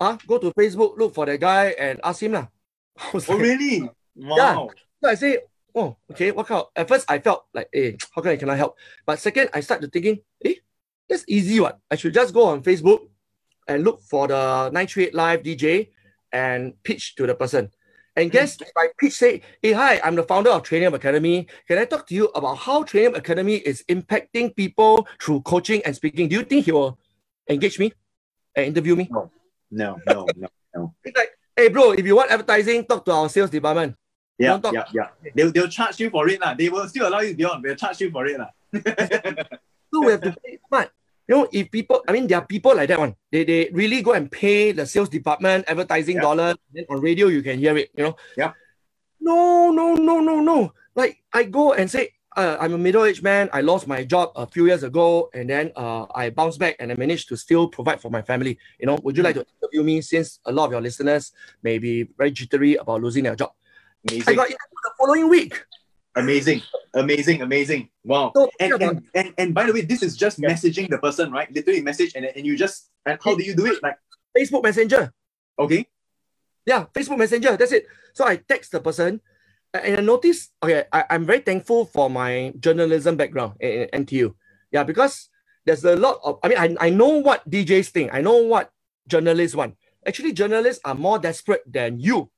[0.00, 2.32] ah, go to Facebook, look for the guy and ask him.
[2.32, 2.46] Lah.
[3.14, 3.88] oh, like, really?
[4.16, 4.36] Wow.
[4.36, 4.66] Yeah.
[5.02, 5.38] So I say,
[5.74, 8.50] oh, okay, what kind of, at first I felt like, hey, how can I, can
[8.50, 8.76] I help?
[9.06, 10.60] But second, I started thinking, hey,
[11.08, 11.74] that's easy one.
[11.90, 13.08] I should just go on Facebook,
[13.66, 15.88] and look for the 938 Live DJ
[16.32, 17.70] and pitch to the person.
[18.16, 18.62] And guess mm.
[18.62, 21.46] if I pitch say, hey, hi, I'm the founder of Trainium Academy.
[21.66, 25.94] Can I talk to you about how Trainium Academy is impacting people through coaching and
[25.94, 26.28] speaking?
[26.28, 26.98] Do you think he will
[27.48, 27.92] engage me
[28.54, 29.08] and interview me?
[29.10, 29.30] No,
[29.70, 30.48] no, no, no.
[30.74, 30.94] no.
[31.02, 33.96] It's like, hey, bro, if you want advertising, talk to our sales department.
[34.38, 35.08] Yeah, yeah, yeah.
[35.34, 36.40] They'll, they'll charge you for it.
[36.40, 36.54] La.
[36.54, 37.64] They will still allow you beyond.
[37.64, 38.38] They'll charge you for it.
[38.38, 38.48] La.
[39.92, 40.90] so we have to pay smart.
[41.26, 43.14] You know, if people, I mean, there are people like that one.
[43.32, 46.54] They, they really go and pay the sales department advertising dollar.
[46.72, 48.16] Then on radio, you can hear it, you know?
[48.36, 48.52] Yeah.
[49.20, 50.72] No, no, no, no, no.
[50.94, 53.48] Like I go and say, uh, I'm a middle-aged man.
[53.52, 56.90] I lost my job a few years ago, and then uh, I bounced back and
[56.90, 58.58] I managed to still provide for my family.
[58.78, 61.32] You know, would you like to interview me since a lot of your listeners
[61.62, 63.52] may be very jittery about losing their job?
[64.10, 64.34] Amazing.
[64.34, 65.64] I got it the following week.
[66.16, 66.62] Amazing,
[66.94, 67.88] amazing, amazing.
[68.04, 68.32] Wow.
[68.36, 70.48] So, and, and, and, and by the way, this is just yeah.
[70.48, 71.50] messaging the person, right?
[71.52, 73.82] Literally message, and, and you just, and how do you do it?
[73.82, 73.98] Like
[74.36, 75.12] Facebook Messenger.
[75.58, 75.86] Okay.
[76.66, 77.56] Yeah, Facebook Messenger.
[77.56, 77.86] That's it.
[78.14, 79.20] So I text the person,
[79.74, 84.34] and I noticed, okay, I, I'm very thankful for my journalism background in, in NTU.
[84.70, 85.28] Yeah, because
[85.64, 88.70] there's a lot of, I mean, I, I know what DJs think, I know what
[89.08, 89.74] journalists want.
[90.06, 92.30] Actually, journalists are more desperate than you,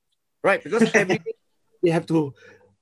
[0.43, 0.63] right?
[0.63, 1.33] Because everything
[1.83, 2.33] they have to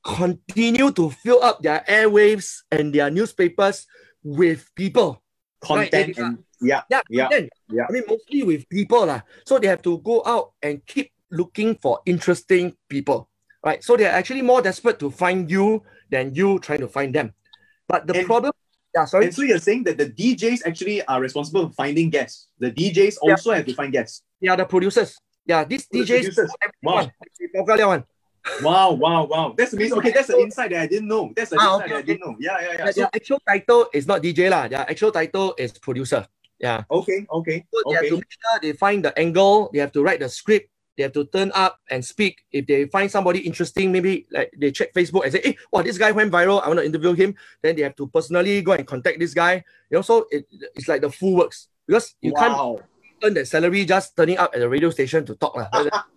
[0.05, 3.87] continue to fill up their airwaves and their newspapers
[4.23, 5.21] with people.
[5.65, 6.17] Content right?
[6.17, 7.49] and yeah, yeah, yeah, content.
[7.73, 7.85] yeah.
[7.89, 9.09] I mean, mostly with people.
[9.09, 9.25] lah.
[9.49, 13.33] So they have to go out and keep looking for interesting people
[13.65, 13.83] right?
[13.83, 17.33] So they're actually more desperate to find you than you trying to find them.
[17.89, 18.53] But the and, problem,
[18.95, 19.25] yeah, sorry.
[19.25, 22.47] And so you're saying that the DJs actually are responsible for finding guests.
[22.59, 23.31] The DJs yeah.
[23.31, 24.21] also have to find guests.
[24.39, 25.17] Yeah, the producers.
[25.45, 26.35] Yeah, these oh, DJs.
[26.35, 26.49] The
[26.81, 27.09] wow.
[28.61, 29.53] Wow, wow, wow.
[29.57, 29.97] That's amazing.
[29.99, 31.33] Okay, that's an insight that I didn't know.
[31.35, 32.35] That's an ah, insight okay, that I didn't know.
[32.39, 32.85] Yeah, yeah, yeah.
[32.91, 34.67] So, their actual title is not DJ lah.
[34.67, 36.25] Their actual title is producer.
[36.59, 36.83] Yeah.
[36.89, 37.65] Okay, okay.
[37.73, 37.95] So they okay.
[37.95, 41.03] have to make sure they find the angle, they have to write the script, they
[41.03, 42.45] have to turn up and speak.
[42.51, 45.97] If they find somebody interesting, maybe like they check Facebook and say, hey, wow, this
[45.97, 46.63] guy went viral.
[46.63, 47.35] I want to interview him.
[47.61, 49.63] Then they have to personally go and contact this guy.
[49.91, 52.39] You know, so it, it's like the full works because you wow.
[52.39, 52.85] can't
[53.23, 55.59] earn that salary just turning up at the radio station to talk.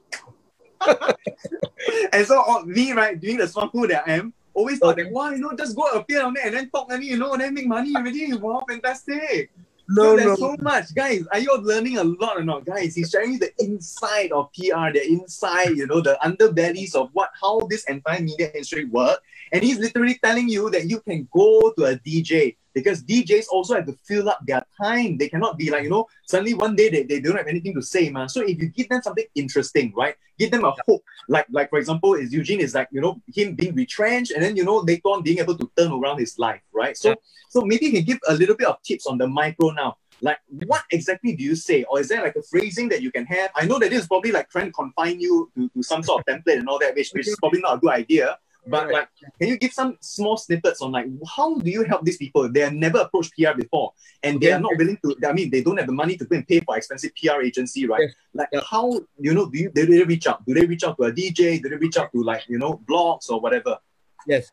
[2.13, 5.31] and so uh, me, right, doing the swaku that I am, always thought that, wow,
[5.31, 7.55] you know, just go appear on there and then talk and you know, and then
[7.55, 8.35] make money already.
[8.35, 9.51] Wow, fantastic.
[9.91, 10.55] No, there's no.
[10.55, 11.25] so much, guys.
[11.33, 12.95] Are you all learning a lot or not, guys?
[12.95, 17.61] He's sharing the inside of PR, the inside, you know, the underbellies of what how
[17.71, 19.21] this entire media industry work.
[19.53, 23.75] And he's literally telling you that you can go to a DJ because DJs also
[23.75, 25.19] have to fill up their time.
[25.19, 27.83] They cannot be like, you know, suddenly one day they, they don't have anything to
[27.83, 28.29] say, man.
[28.29, 30.15] So if you give them something interesting, right?
[30.39, 31.03] Give them a hook.
[31.29, 34.57] Like, like for example, is Eugene is like, you know, him being retrenched and then,
[34.57, 36.97] you know, later on being able to turn around his life, right?
[36.97, 37.15] So, yeah.
[37.49, 39.97] so maybe you can give a little bit of tips on the micro now.
[40.21, 41.85] Like, what exactly do you say?
[41.85, 43.51] Or is there like a phrasing that you can have?
[43.55, 46.21] I know that this is probably like trying to confine you to, to some sort
[46.21, 48.37] of template and all that, which, which is probably not a good idea.
[48.69, 48.95] But right.
[48.95, 49.09] like,
[49.41, 52.49] can you give some small snippets on like how do you help these people?
[52.53, 54.47] They have never approached PR before, and okay.
[54.47, 55.17] they are not willing to.
[55.27, 57.87] I mean, they don't have the money to go and pay for expensive PR agency,
[57.87, 58.03] right?
[58.03, 58.15] Yes.
[58.35, 58.61] Like, yeah.
[58.69, 59.49] how you know?
[59.49, 60.45] Do you do they reach out?
[60.45, 61.63] Do they reach out to a DJ?
[61.63, 63.79] Do they reach out to like you know blogs or whatever?
[64.27, 64.51] Yes.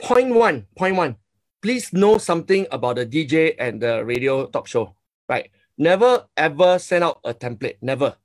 [0.00, 0.66] Point one.
[0.76, 1.16] Point one.
[1.62, 4.96] Please know something about the DJ and the radio talk show,
[5.28, 5.50] right?
[5.78, 7.76] Never ever send out a template.
[7.80, 8.16] Never.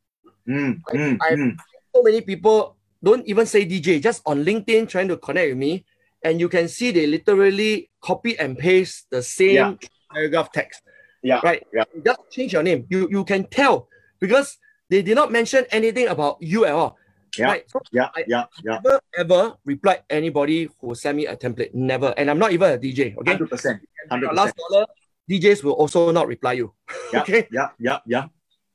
[0.47, 1.57] Mm, mm, I, mm.
[1.93, 5.86] so many people don't even say DJ, just on LinkedIn trying to connect with me.
[6.23, 9.73] And you can see they literally copy and paste the same yeah.
[10.12, 10.81] paragraph text.
[11.23, 11.39] Yeah.
[11.43, 11.65] Right.
[11.73, 11.83] Yeah.
[12.03, 12.86] Just change your name.
[12.89, 13.88] You you can tell
[14.19, 14.57] because
[14.89, 16.97] they did not mention anything about you at all.
[17.38, 17.45] Yeah.
[17.45, 17.63] Right?
[17.69, 18.10] So yeah.
[18.15, 18.45] I yeah.
[18.63, 18.79] Yeah.
[18.81, 21.73] Never ever reply anybody who send me a template.
[21.73, 22.13] Never.
[22.17, 23.17] And I'm not even a DJ.
[23.17, 23.31] Okay.
[23.31, 23.81] Hundred percent.
[24.10, 24.33] 100%.
[24.33, 24.86] Last dollar.
[25.29, 26.73] DJs will also not reply you.
[27.12, 27.47] Yeah, okay.
[27.51, 27.69] Yeah.
[27.77, 27.99] Yeah.
[28.07, 28.25] Yeah.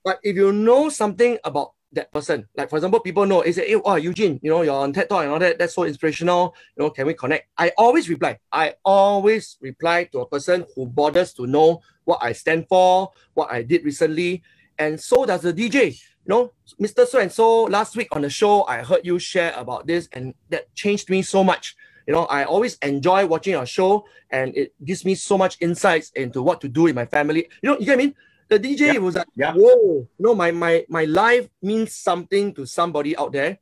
[0.04, 2.46] But if you know something about that person.
[2.57, 4.92] Like for example, people know is it hey, eh, oh Eugene, you know, you're on
[4.92, 5.59] TED Talk and all that.
[5.59, 6.55] That's so inspirational.
[6.76, 7.48] You know, can we connect?
[7.57, 8.38] I always reply.
[8.50, 13.52] I always reply to a person who bothers to know what I stand for, what
[13.52, 14.42] I did recently,
[14.78, 15.98] and so does the DJ.
[16.24, 17.07] You know, Mr.
[17.07, 20.35] So and so last week on the show, I heard you share about this, and
[20.50, 21.76] that changed me so much.
[22.07, 26.11] You know, I always enjoy watching your show, and it gives me so much insights
[26.14, 27.48] into what to do in my family.
[27.62, 28.14] You know, you get I mean?
[28.53, 29.01] The DJ yeah.
[29.01, 29.57] was like, yeah.
[29.57, 33.57] whoa, no, my, my, my life means something to somebody out there.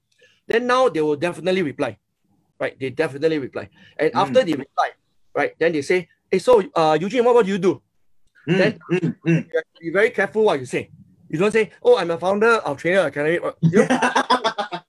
[0.48, 1.96] Then now they will definitely reply,
[2.58, 2.74] right?
[2.74, 3.68] They definitely reply.
[3.96, 4.18] And mm.
[4.20, 4.90] after they reply,
[5.32, 7.80] right, then they say, hey, so uh, Eugene, what, what do you do?
[8.48, 8.58] Mm.
[8.58, 9.14] Then mm.
[9.26, 10.90] you have to be very careful what you say.
[11.28, 13.38] You don't say, oh, I'm a founder of Trainium Academy.
[13.62, 13.86] You?
[13.90, 14.82] I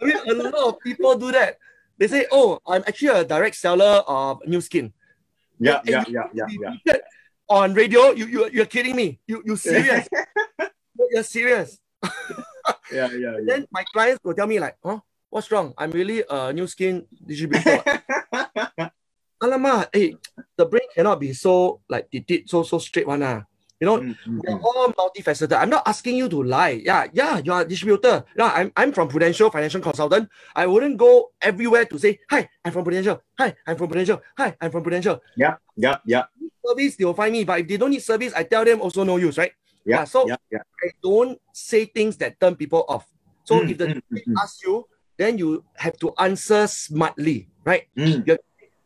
[0.00, 1.58] mean, a lot of people do that.
[1.98, 4.92] They say, oh, I'm actually a direct seller of Nu Skin.
[5.60, 6.96] Yeah, yeah, yeah, yeah, yeah.
[7.52, 9.20] On radio, you you you're kidding me.
[9.28, 10.08] You you serious?
[11.12, 11.76] you're serious.
[12.88, 13.44] yeah, yeah, yeah.
[13.48, 15.76] Then my clients will tell me like, huh, what's wrong?
[15.76, 17.84] I'm really a Nu Skin distributor.
[19.44, 20.16] Alamak, hey,
[20.56, 23.44] the brain cannot be so like it did so so straight one ah.
[23.80, 24.40] You know, mm-hmm.
[24.44, 25.56] we're all multifaceted.
[25.56, 26.82] I'm not asking you to lie.
[26.84, 28.24] Yeah, yeah, you are a distributor.
[28.36, 30.28] Yeah, I'm, I'm from Prudential Financial Consultant.
[30.54, 33.22] I wouldn't go everywhere to say, hi, I'm from Prudential.
[33.38, 34.20] Hi, I'm from Prudential.
[34.36, 35.22] Hi, I'm from Prudential.
[35.34, 36.24] Yeah, yeah, yeah.
[36.62, 37.44] Service, they'll find me.
[37.44, 39.52] But if they don't need service, I tell them also no use, right?
[39.86, 40.00] Yeah.
[40.00, 40.60] yeah so yeah, yeah.
[40.84, 43.08] I don't say things that turn people off.
[43.44, 44.84] So mm, if the mm, mm, mm, asks you,
[45.16, 47.88] then you have to answer smartly, right?
[47.96, 48.36] Mm.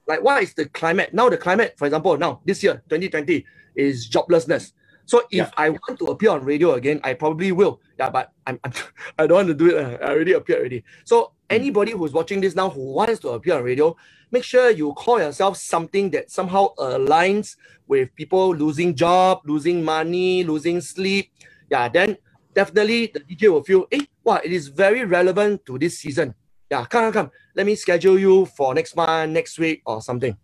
[0.07, 1.13] Like, what is the climate?
[1.13, 4.73] Now, the climate, for example, now, this year, 2020, is joblessness.
[5.07, 5.51] So if Yeah.
[5.57, 7.81] I want to appear on radio again, I probably will.
[7.99, 8.73] Yeah, but I'm, I'm
[9.19, 10.01] I don't want to do it.
[10.01, 10.85] I already appeared already.
[11.05, 11.55] So hmm.
[11.55, 13.97] anybody who's watching this now who wants to appear on radio,
[14.31, 20.45] make sure you call yourself something that somehow aligns with people losing job, losing money,
[20.45, 21.31] losing sleep.
[21.71, 22.17] Yeah, then
[22.55, 26.35] definitely the DJ will feel, hey, wow, it is very relevant to this season.
[26.71, 27.31] Yeah, come, come, come.
[27.55, 30.37] Let me schedule you for next month, next week, or something.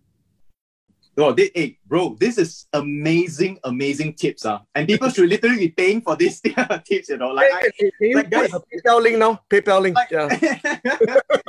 [1.21, 4.47] Oh, they, hey, bro, this is amazing, amazing tips.
[4.47, 4.61] Uh.
[4.75, 6.41] And people should literally be paying for these
[6.87, 7.29] tips, you know.
[7.29, 9.41] Like, I, Hey, hey, can you like, guys- PayPal link now?
[9.51, 9.97] PayPal link.
[9.97, 10.29] Like- yeah.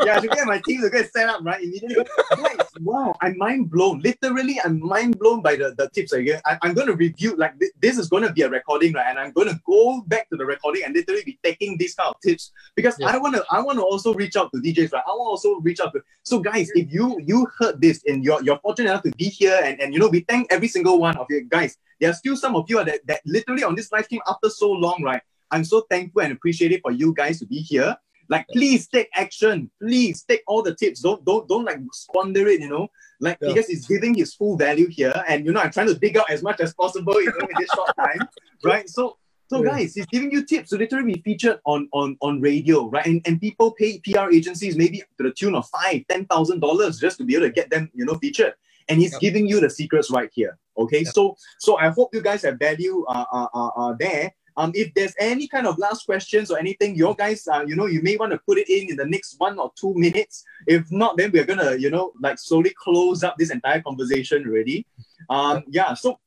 [0.03, 2.03] yeah, I should get my team to get set up right immediately.
[2.35, 4.01] Guys, wow, I'm mind blown.
[4.01, 6.41] Literally, I'm mind blown by the, the tips again.
[6.45, 9.05] I, I'm going to review, like, thi- this is going to be a recording, right?
[9.07, 12.09] And I'm going to go back to the recording and literally be taking these kind
[12.09, 13.07] of tips because Yeah.
[13.07, 15.03] I want to I want to also reach out to DJs, right?
[15.07, 16.01] I want to also reach out to.
[16.23, 19.59] So, guys, if you you heard this and you're, you're fortunate enough to be here,
[19.61, 21.77] and, and you know, we thank every single one of you guys.
[21.99, 24.71] There are still some of you that, that literally on this live stream after so
[24.71, 25.21] long, right?
[25.51, 27.95] I'm so thankful and appreciative for you guys to be here.
[28.29, 29.69] Like please take action.
[29.81, 31.01] Please take all the tips.
[31.01, 32.87] Don't don't don't like squander it you know?
[33.19, 33.49] Like Yeah.
[33.49, 35.13] because it's giving his full value here.
[35.27, 37.57] And you know i'm trying to dig out as much as possible you know in
[37.57, 38.29] this short time
[38.63, 38.87] right?
[38.89, 39.17] So
[39.49, 39.71] so Yeah.
[39.71, 40.69] guys he's giving you tips.
[40.69, 43.05] To literally be featured on on on radio right?
[43.05, 46.99] And, and people pay pr agencies maybe to the tune of five ten thousand dollars
[46.99, 48.53] just to be able to get them you know featured
[48.91, 49.21] and he's Yep.
[49.21, 51.13] giving you the secrets right here okay Yep.
[51.13, 54.93] so so i hope you guys have value uh, uh, uh, uh there um, if
[54.93, 58.17] there's any kind of last questions or anything, your guys, uh, you know, you may
[58.17, 60.43] want to put it in in the next one or two minutes.
[60.67, 64.85] If not, then we're gonna, you know, like slowly close up this entire conversation already.
[65.29, 65.93] Um, yeah.
[65.93, 66.19] So,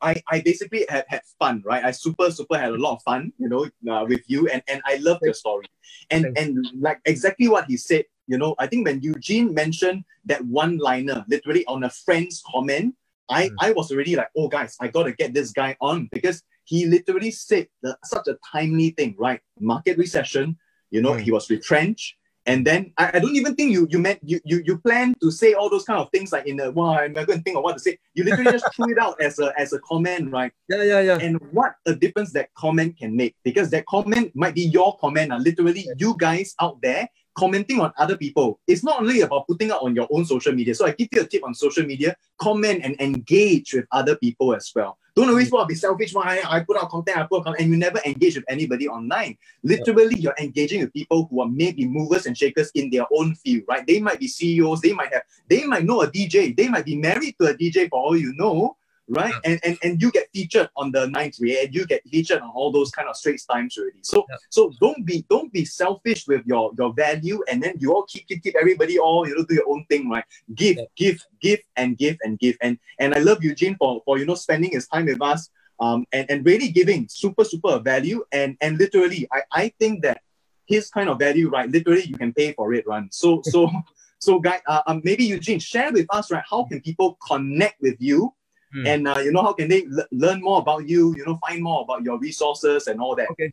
[0.00, 1.84] I I basically had had fun, right?
[1.84, 4.82] I super super had a lot of fun, you know, uh, with you, and and
[4.84, 5.66] I love your story,
[6.10, 6.40] and Thanks.
[6.40, 8.04] and like exactly what he said.
[8.26, 12.94] You know, I think when Eugene mentioned that one liner, literally on a friend's comment,
[13.28, 13.54] I Mm.
[13.60, 17.30] I was already like, oh guys, I gotta get this guy on because he literally
[17.30, 19.40] said the, such a timely thing, right?
[19.58, 20.56] Market recession,
[20.90, 21.20] you know, Mm.
[21.22, 22.16] he was retrenched.
[22.44, 25.30] And then I, I don't even think you you meant you, you you plan to
[25.30, 27.56] say all those kind of things like in the wow, I'm not going to think
[27.56, 27.98] of what to say.
[28.14, 30.52] You literally just threw it out as a as a comment, right?
[30.68, 31.18] Yeah, yeah, yeah.
[31.22, 35.30] And what a difference that comment can make because that comment might be your comment.
[35.32, 38.60] Uh, literally, you guys out there commenting on other people.
[38.66, 40.74] It's not only about putting out on your own social media.
[40.74, 44.54] So I give you a tip on social media: comment and engage with other people
[44.54, 44.98] as well.
[45.14, 46.14] Don't always want to be selfish.
[46.14, 48.88] Why I put out content, I put out content, and you never engage with anybody
[48.88, 49.36] online.
[49.62, 53.64] Literally, you're engaging with people who are maybe movers and shakers in their own field,
[53.68, 53.86] right?
[53.86, 54.80] They might be CEOs.
[54.80, 55.22] They might have.
[55.48, 56.56] They might know a DJ.
[56.56, 58.76] They might be married to a DJ for all you know
[59.08, 59.34] right?
[59.44, 62.50] And, and and you get featured on the ninth way, and you get featured on
[62.50, 63.98] all those kind of Straits Times already.
[64.02, 64.36] So Yeah.
[64.50, 68.26] so don't be don't be selfish with your your value, and then you all keep
[68.28, 70.24] keep, keep everybody all you know do your own thing, right?
[70.54, 70.84] Give Yeah.
[70.96, 74.34] give give and give and give, and and I love Eugene for for you know
[74.34, 78.78] spending his time with us, um, and and really giving super super value, and and
[78.78, 80.22] literally I I think that
[80.66, 81.68] his kind of value, right?
[81.68, 83.04] Literally you can pay for it, right?
[83.12, 83.70] So so.
[84.22, 86.44] So, guys, uh, um, maybe Eugene, share with us, right?
[86.48, 88.32] How can people connect with you
[88.72, 88.86] Hmm.
[88.86, 91.62] and uh, you know how can they l- learn more about you you know find
[91.62, 93.52] more about your resources and all that Okay.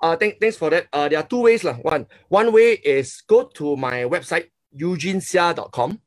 [0.00, 0.86] Uh, thank, thanks for that.
[0.92, 1.64] Uh, there are two ways.
[1.64, 1.74] lah.
[1.82, 5.98] One, one way is go to my website, eugenesia.com.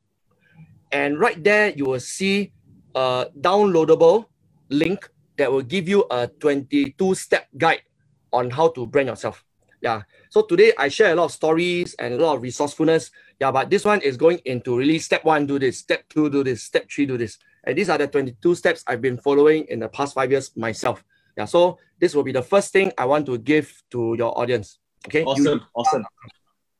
[0.90, 2.52] And right there, you will see
[2.94, 4.26] a downloadable
[4.70, 7.82] link that will give you a 22 step guide
[8.32, 9.44] on how to brand yourself.
[9.82, 10.02] Yeah.
[10.30, 13.10] So today I share a lot of stories and a lot of resourcefulness.
[13.40, 16.44] Yeah, but this one is going into really step one, do this, step two, do
[16.44, 17.36] this, step three, do this.
[17.64, 21.04] And these are the 22 steps I've been following in the past five years myself.
[21.36, 21.46] Yeah.
[21.46, 24.78] So this will be the first thing I want to give to your audience.
[25.06, 25.24] Okay.
[25.24, 26.04] awesome awesome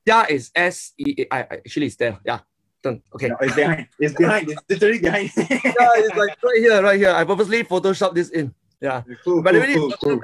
[0.06, 1.34] Yeah, is S E A.
[1.34, 2.18] I I- Actually, it's there.
[2.24, 2.40] Yeah.
[2.82, 3.00] Done.
[3.14, 3.28] Okay.
[3.28, 7.10] No, it's behind it's behind it's literally behind yeah, it's like right here, right here.
[7.14, 8.52] I purposely photoshopped this in.
[8.80, 9.02] Yeah.
[9.24, 10.20] cool, But cool, really, cool, cool.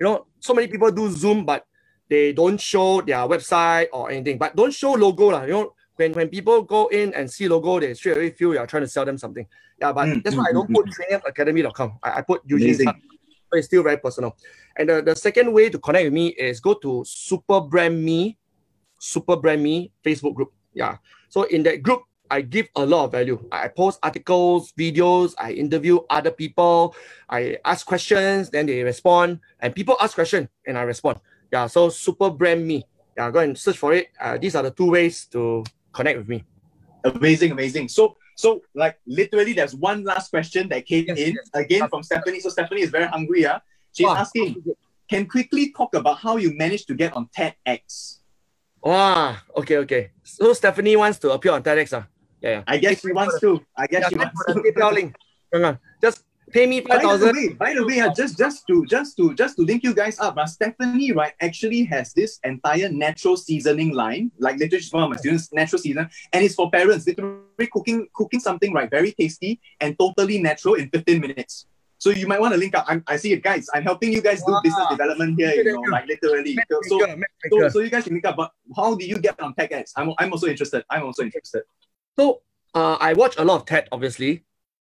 [0.00, 1.66] you know, so many people do Zoom, but
[2.08, 4.38] they don't show their website or anything.
[4.38, 5.44] But don't show logo, lah.
[5.44, 8.66] You know, when, when people go in and see logo, they straight away feel you're
[8.66, 9.46] trying to sell them something.
[9.80, 11.98] Yeah, but Mm, that's why mm, I don't mm, put trainiumacademy.com.
[12.02, 12.68] I, I put Eugene.
[12.68, 12.86] Amazing.
[12.86, 13.02] Sun.
[13.52, 14.36] So it's still very personal.
[14.76, 18.38] And the, the second way to connect with me is go to Super Brand Me,
[18.98, 20.52] Super Brand Me Facebook group.
[20.72, 20.96] Yeah.
[21.28, 23.46] So in that group, I give a lot of value.
[23.52, 26.96] I post articles, videos, I interview other people,
[27.28, 31.20] I ask questions, then they respond, and people ask questions and I respond.
[31.52, 32.86] Yeah, so super brand me.
[33.18, 34.08] Yeah, go and search for it.
[34.18, 35.62] Uh, these are the two ways to
[35.92, 36.44] connect with me.
[37.04, 38.48] amazing amazing so so
[38.82, 41.46] like literally there's one last question that came Yes, in yes.
[41.62, 43.58] again from stephanie so stephanie is very hungry yeah
[43.92, 44.16] she's Wow.
[44.24, 44.62] asking
[45.12, 48.18] can quickly talk about how you managed to get on tedx
[48.84, 49.36] Wow.
[49.56, 50.10] Okay, okay.
[50.24, 51.92] So Stephanie wants to appear on TEDx.
[51.92, 52.02] Uh.
[52.42, 52.62] Yeah, yeah.
[52.66, 53.64] I guess she wants to.
[53.78, 54.54] I guess yeah, she wants to.
[54.54, 55.14] PayPal link.
[55.54, 55.78] Just
[56.52, 57.28] pay me five thousand.
[57.28, 59.82] By the way, by the way, uh, just just to just to just to link
[59.82, 64.82] you guys up, uh, Stephanie right actually has this entire natural seasoning line, like literally
[64.82, 67.06] she's one of my students, natural season, and it's for parents.
[67.06, 71.66] Literally cooking cooking something right, very tasty and totally natural in fifteen minutes.
[71.98, 72.84] So you might want to link up.
[72.88, 73.68] I'm, I see it, guys.
[73.72, 74.60] I'm helping you guys do wow.
[74.60, 76.58] business development here, you know, like literally.
[76.68, 78.34] So, so, so, you guys can link up.
[78.34, 79.92] But how do you get on TEDx?
[79.94, 80.84] I'm, I'm also interested.
[80.90, 81.62] I'm also interested.
[82.18, 82.42] So
[82.74, 84.42] uh, I watch a lot of TED, obviously,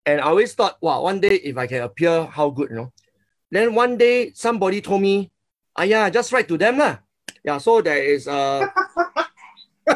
[0.07, 2.93] and I always thought, wow, one day if I can appear, how good, you know.
[3.51, 5.29] Then one day somebody told me,
[5.75, 7.03] ah, yeah, just write to them lah.
[7.43, 8.71] Yeah, so there is a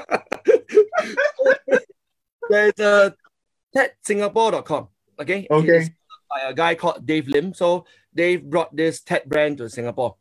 [2.51, 3.15] there is a
[3.71, 4.87] TEDsingapore.com.
[5.19, 5.47] Okay.
[5.49, 5.95] Okay
[6.31, 7.53] by a guy called Dave Lim.
[7.53, 7.83] So
[8.15, 10.15] Dave brought this TED brand to Singapore.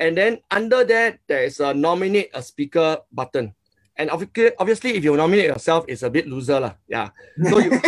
[0.00, 3.52] And then under that, there is a nominate a speaker button.
[3.96, 6.58] And obviously, if you nominate yourself, it's a bit loser.
[6.58, 6.74] Lah.
[6.88, 7.12] Yeah.
[7.44, 7.76] So you,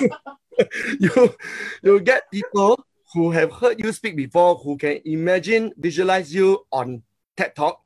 [1.00, 1.34] you,
[1.82, 7.02] you get people who have heard you speak before, who can imagine, visualize you on
[7.36, 7.82] TED Talk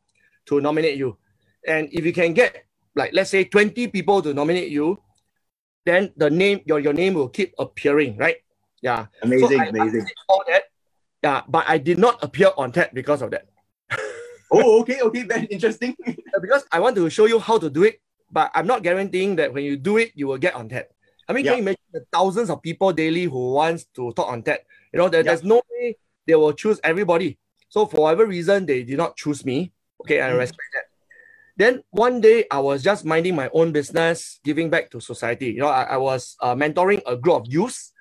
[0.46, 1.16] to nominate you.
[1.66, 5.00] And if you can get, like, let's say 20 people to nominate you,
[5.86, 8.36] then the name, your, your name will keep appearing, right?
[8.82, 9.06] Yeah.
[9.22, 10.06] Amazing, so amazing.
[10.28, 10.64] All that.
[11.22, 13.48] Yeah, but I did not appear on TED because of that.
[14.52, 15.96] oh, okay, okay, very interesting.
[16.40, 19.54] because I want to show you how to do it, but I'm not guaranteeing that
[19.54, 20.88] when you do it, you will get on TED.
[21.28, 21.52] I mean, yeah.
[21.52, 24.60] can you imagine the thousands of people daily who wants to talk on TED?
[24.92, 25.30] You know, there, yeah.
[25.30, 25.96] there's no way
[26.26, 27.38] they will choose everybody.
[27.68, 29.72] So for whatever reason, they did not choose me.
[30.00, 30.38] Okay, I mm.
[30.38, 30.84] respect that.
[31.56, 35.52] Then one day I was just minding my own business, giving back to society.
[35.52, 37.92] You know, I, I was uh, mentoring a group of youths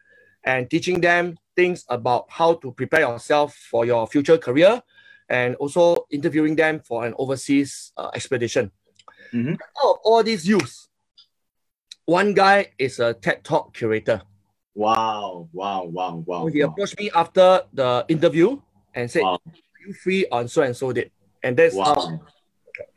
[0.44, 4.82] and teaching them things about how to prepare yourself for your future career
[5.30, 8.72] and also interviewing them for an overseas uh, expedition.
[9.34, 9.54] Mm-hmm.
[9.54, 10.90] Out of all these youths,
[12.06, 14.22] one guy is a TED Talk curator.
[14.76, 16.44] Wow, wow, wow, wow.
[16.44, 18.60] So he approached me after the interview
[18.94, 19.40] and said, wow.
[19.46, 21.12] Are you free on so and so date?
[21.44, 21.94] And that's wow.
[21.94, 22.22] how,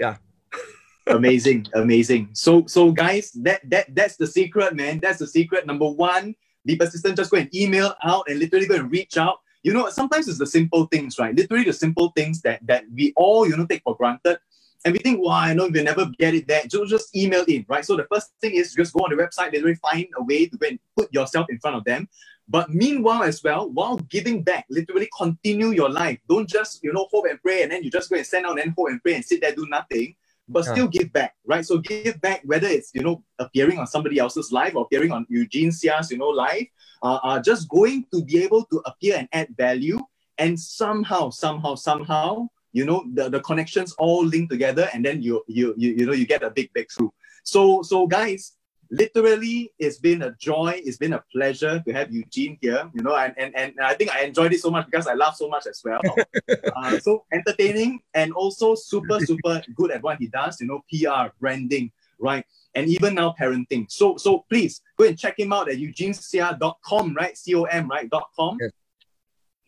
[0.00, 0.16] yeah.
[1.06, 2.30] amazing, amazing.
[2.32, 5.00] So so guys, that that that's the secret, man.
[5.00, 5.66] That's the secret.
[5.66, 6.34] Number one,
[6.64, 9.38] be persistent, just go and email out and literally go and reach out.
[9.62, 11.34] You know, sometimes it's the simple things, right?
[11.34, 14.38] Literally the simple things that that we all, you know, take for granted.
[14.84, 16.62] And we think, wow, I know we'll never get it there.
[16.68, 17.84] So just email in, right?
[17.84, 20.56] So the first thing is just go on the website, literally find a way to
[20.56, 22.08] go and put yourself in front of them.
[22.48, 26.20] But meanwhile, as well, while giving back, literally continue your life.
[26.28, 28.60] Don't just, you know, hope and pray and then you just go and send out
[28.60, 30.14] and hope and pray and sit there, do nothing
[30.48, 30.72] but yeah.
[30.72, 31.64] still give back, right?
[31.64, 35.26] So give back, whether it's you know appearing on somebody else's life or appearing on
[35.28, 36.68] Eugene Sia's you know life,
[37.02, 40.00] uh, uh, just going to be able to appear and add value,
[40.38, 45.42] and somehow, somehow, somehow, you know the, the connections all link together, and then you
[45.48, 47.10] you you you know you get a big breakthrough.
[47.44, 48.42] So so guys,
[48.90, 53.16] literally it's been a joy it's been a pleasure to have eugene here you know
[53.16, 55.66] and, and, and i think i enjoyed it so much because i laugh so much
[55.66, 56.00] as well.
[56.76, 61.34] Uh, so entertaining and also super super good at what he does you know pr
[61.40, 62.44] branding right?
[62.74, 63.90] And even now parenting.
[63.90, 68.10] So so please go and check him out at eugenesia.com right com right?
[68.10, 68.58] Dot com.
[68.60, 68.72] Yes.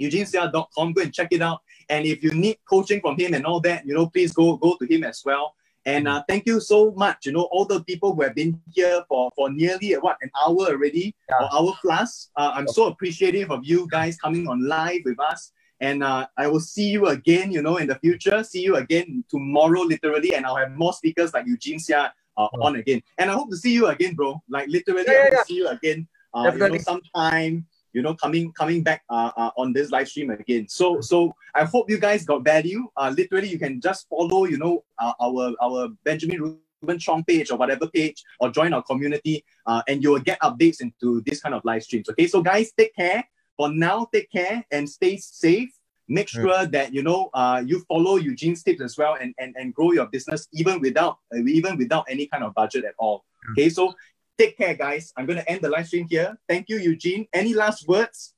[0.00, 3.60] eugenesia.com go and check it out and if you need coaching from him and all
[3.60, 5.54] that you know please go go to him as well
[5.88, 9.02] and uh, thank you so much, you know, all the people who have been here
[9.08, 11.36] for, for nearly what an hour already, yeah.
[11.40, 12.28] or hour plus.
[12.36, 15.50] Uh, I'm so appreciative of you guys coming on live with us.
[15.80, 18.44] And uh, I will see you again, you know, in the future.
[18.44, 20.34] See you again tomorrow, literally.
[20.34, 22.66] And I'll have more speakers like Eugene Sia uh, oh.
[22.66, 23.00] on again.
[23.16, 24.42] And I hope to see you again, bro.
[24.50, 25.42] Like literally, yeah, I hope yeah.
[25.44, 26.06] see you again.
[26.34, 27.64] Uh, you know, sometime
[27.98, 30.68] you know, coming coming back uh, uh, on this live stream again.
[30.68, 32.86] So so I hope you guys got value.
[32.96, 36.38] Uh, literally, you can just follow, you know, uh, our our Benjamin
[36.80, 40.38] Reuben Chong page or whatever page, or join our community, uh, and you will get
[40.48, 42.08] updates into this kind of live streams.
[42.08, 43.24] Okay, so guys, take care.
[43.56, 45.70] For now, take care and stay safe.
[46.06, 49.74] Make sure that you know uh, you follow Eugene's tips as well, and, and and
[49.74, 53.24] grow your business even without even without any kind of budget at all.
[53.50, 53.94] Okay, so
[54.38, 55.12] Take care, guys.
[55.16, 56.38] I'm going to end the live stream here.
[56.48, 57.26] Thank you, Eugene.
[57.32, 58.34] Any last words?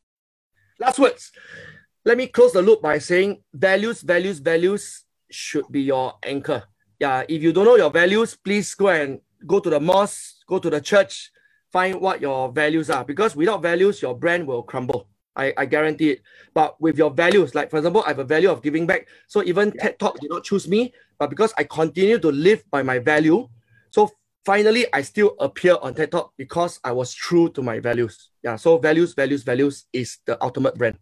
[0.78, 1.30] Last words.
[2.06, 6.64] Let me close the loop by saying values, values, values should be your anchor.
[6.98, 10.58] Yeah, if you don't know your values, please go and go to the mosque, go
[10.58, 11.30] to the church,
[11.70, 13.04] find what your values are.
[13.04, 15.06] Because without values, your brand will crumble.
[15.36, 16.22] I, I guarantee it.
[16.54, 19.06] But with your values, like for example, I have a value of giving back.
[19.28, 19.82] So even yeah.
[19.82, 23.48] TED Talk did not choose me, but because I continue to live by my value,
[23.90, 24.10] so
[24.44, 28.30] finally I still appear on TED Talk because I was true to my values.
[28.42, 30.96] Yeah, so values, values, values is the ultimate brand.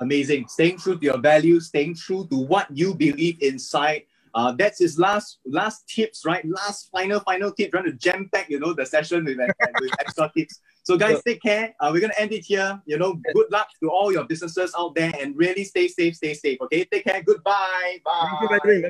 [0.00, 0.48] Amazing.
[0.48, 4.02] Staying true to your values, staying true to what you believe inside.
[4.32, 6.44] Uh, that's his last last tips, right?
[6.46, 7.72] Last final final tip.
[7.72, 10.60] Trying to jam pack, you know, the session with, with extra tips.
[10.84, 11.74] So guys, take care.
[11.80, 12.80] Uh, we're gonna end it here.
[12.86, 16.34] You know, good luck to all your businesses out there, and really stay safe, stay
[16.34, 16.58] safe.
[16.62, 17.22] Okay, take care.
[17.22, 18.00] Goodbye.
[18.04, 18.28] Bye.
[18.30, 18.88] Thank you, Bye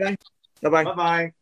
[0.70, 0.84] bye.
[0.84, 1.32] Bye bye.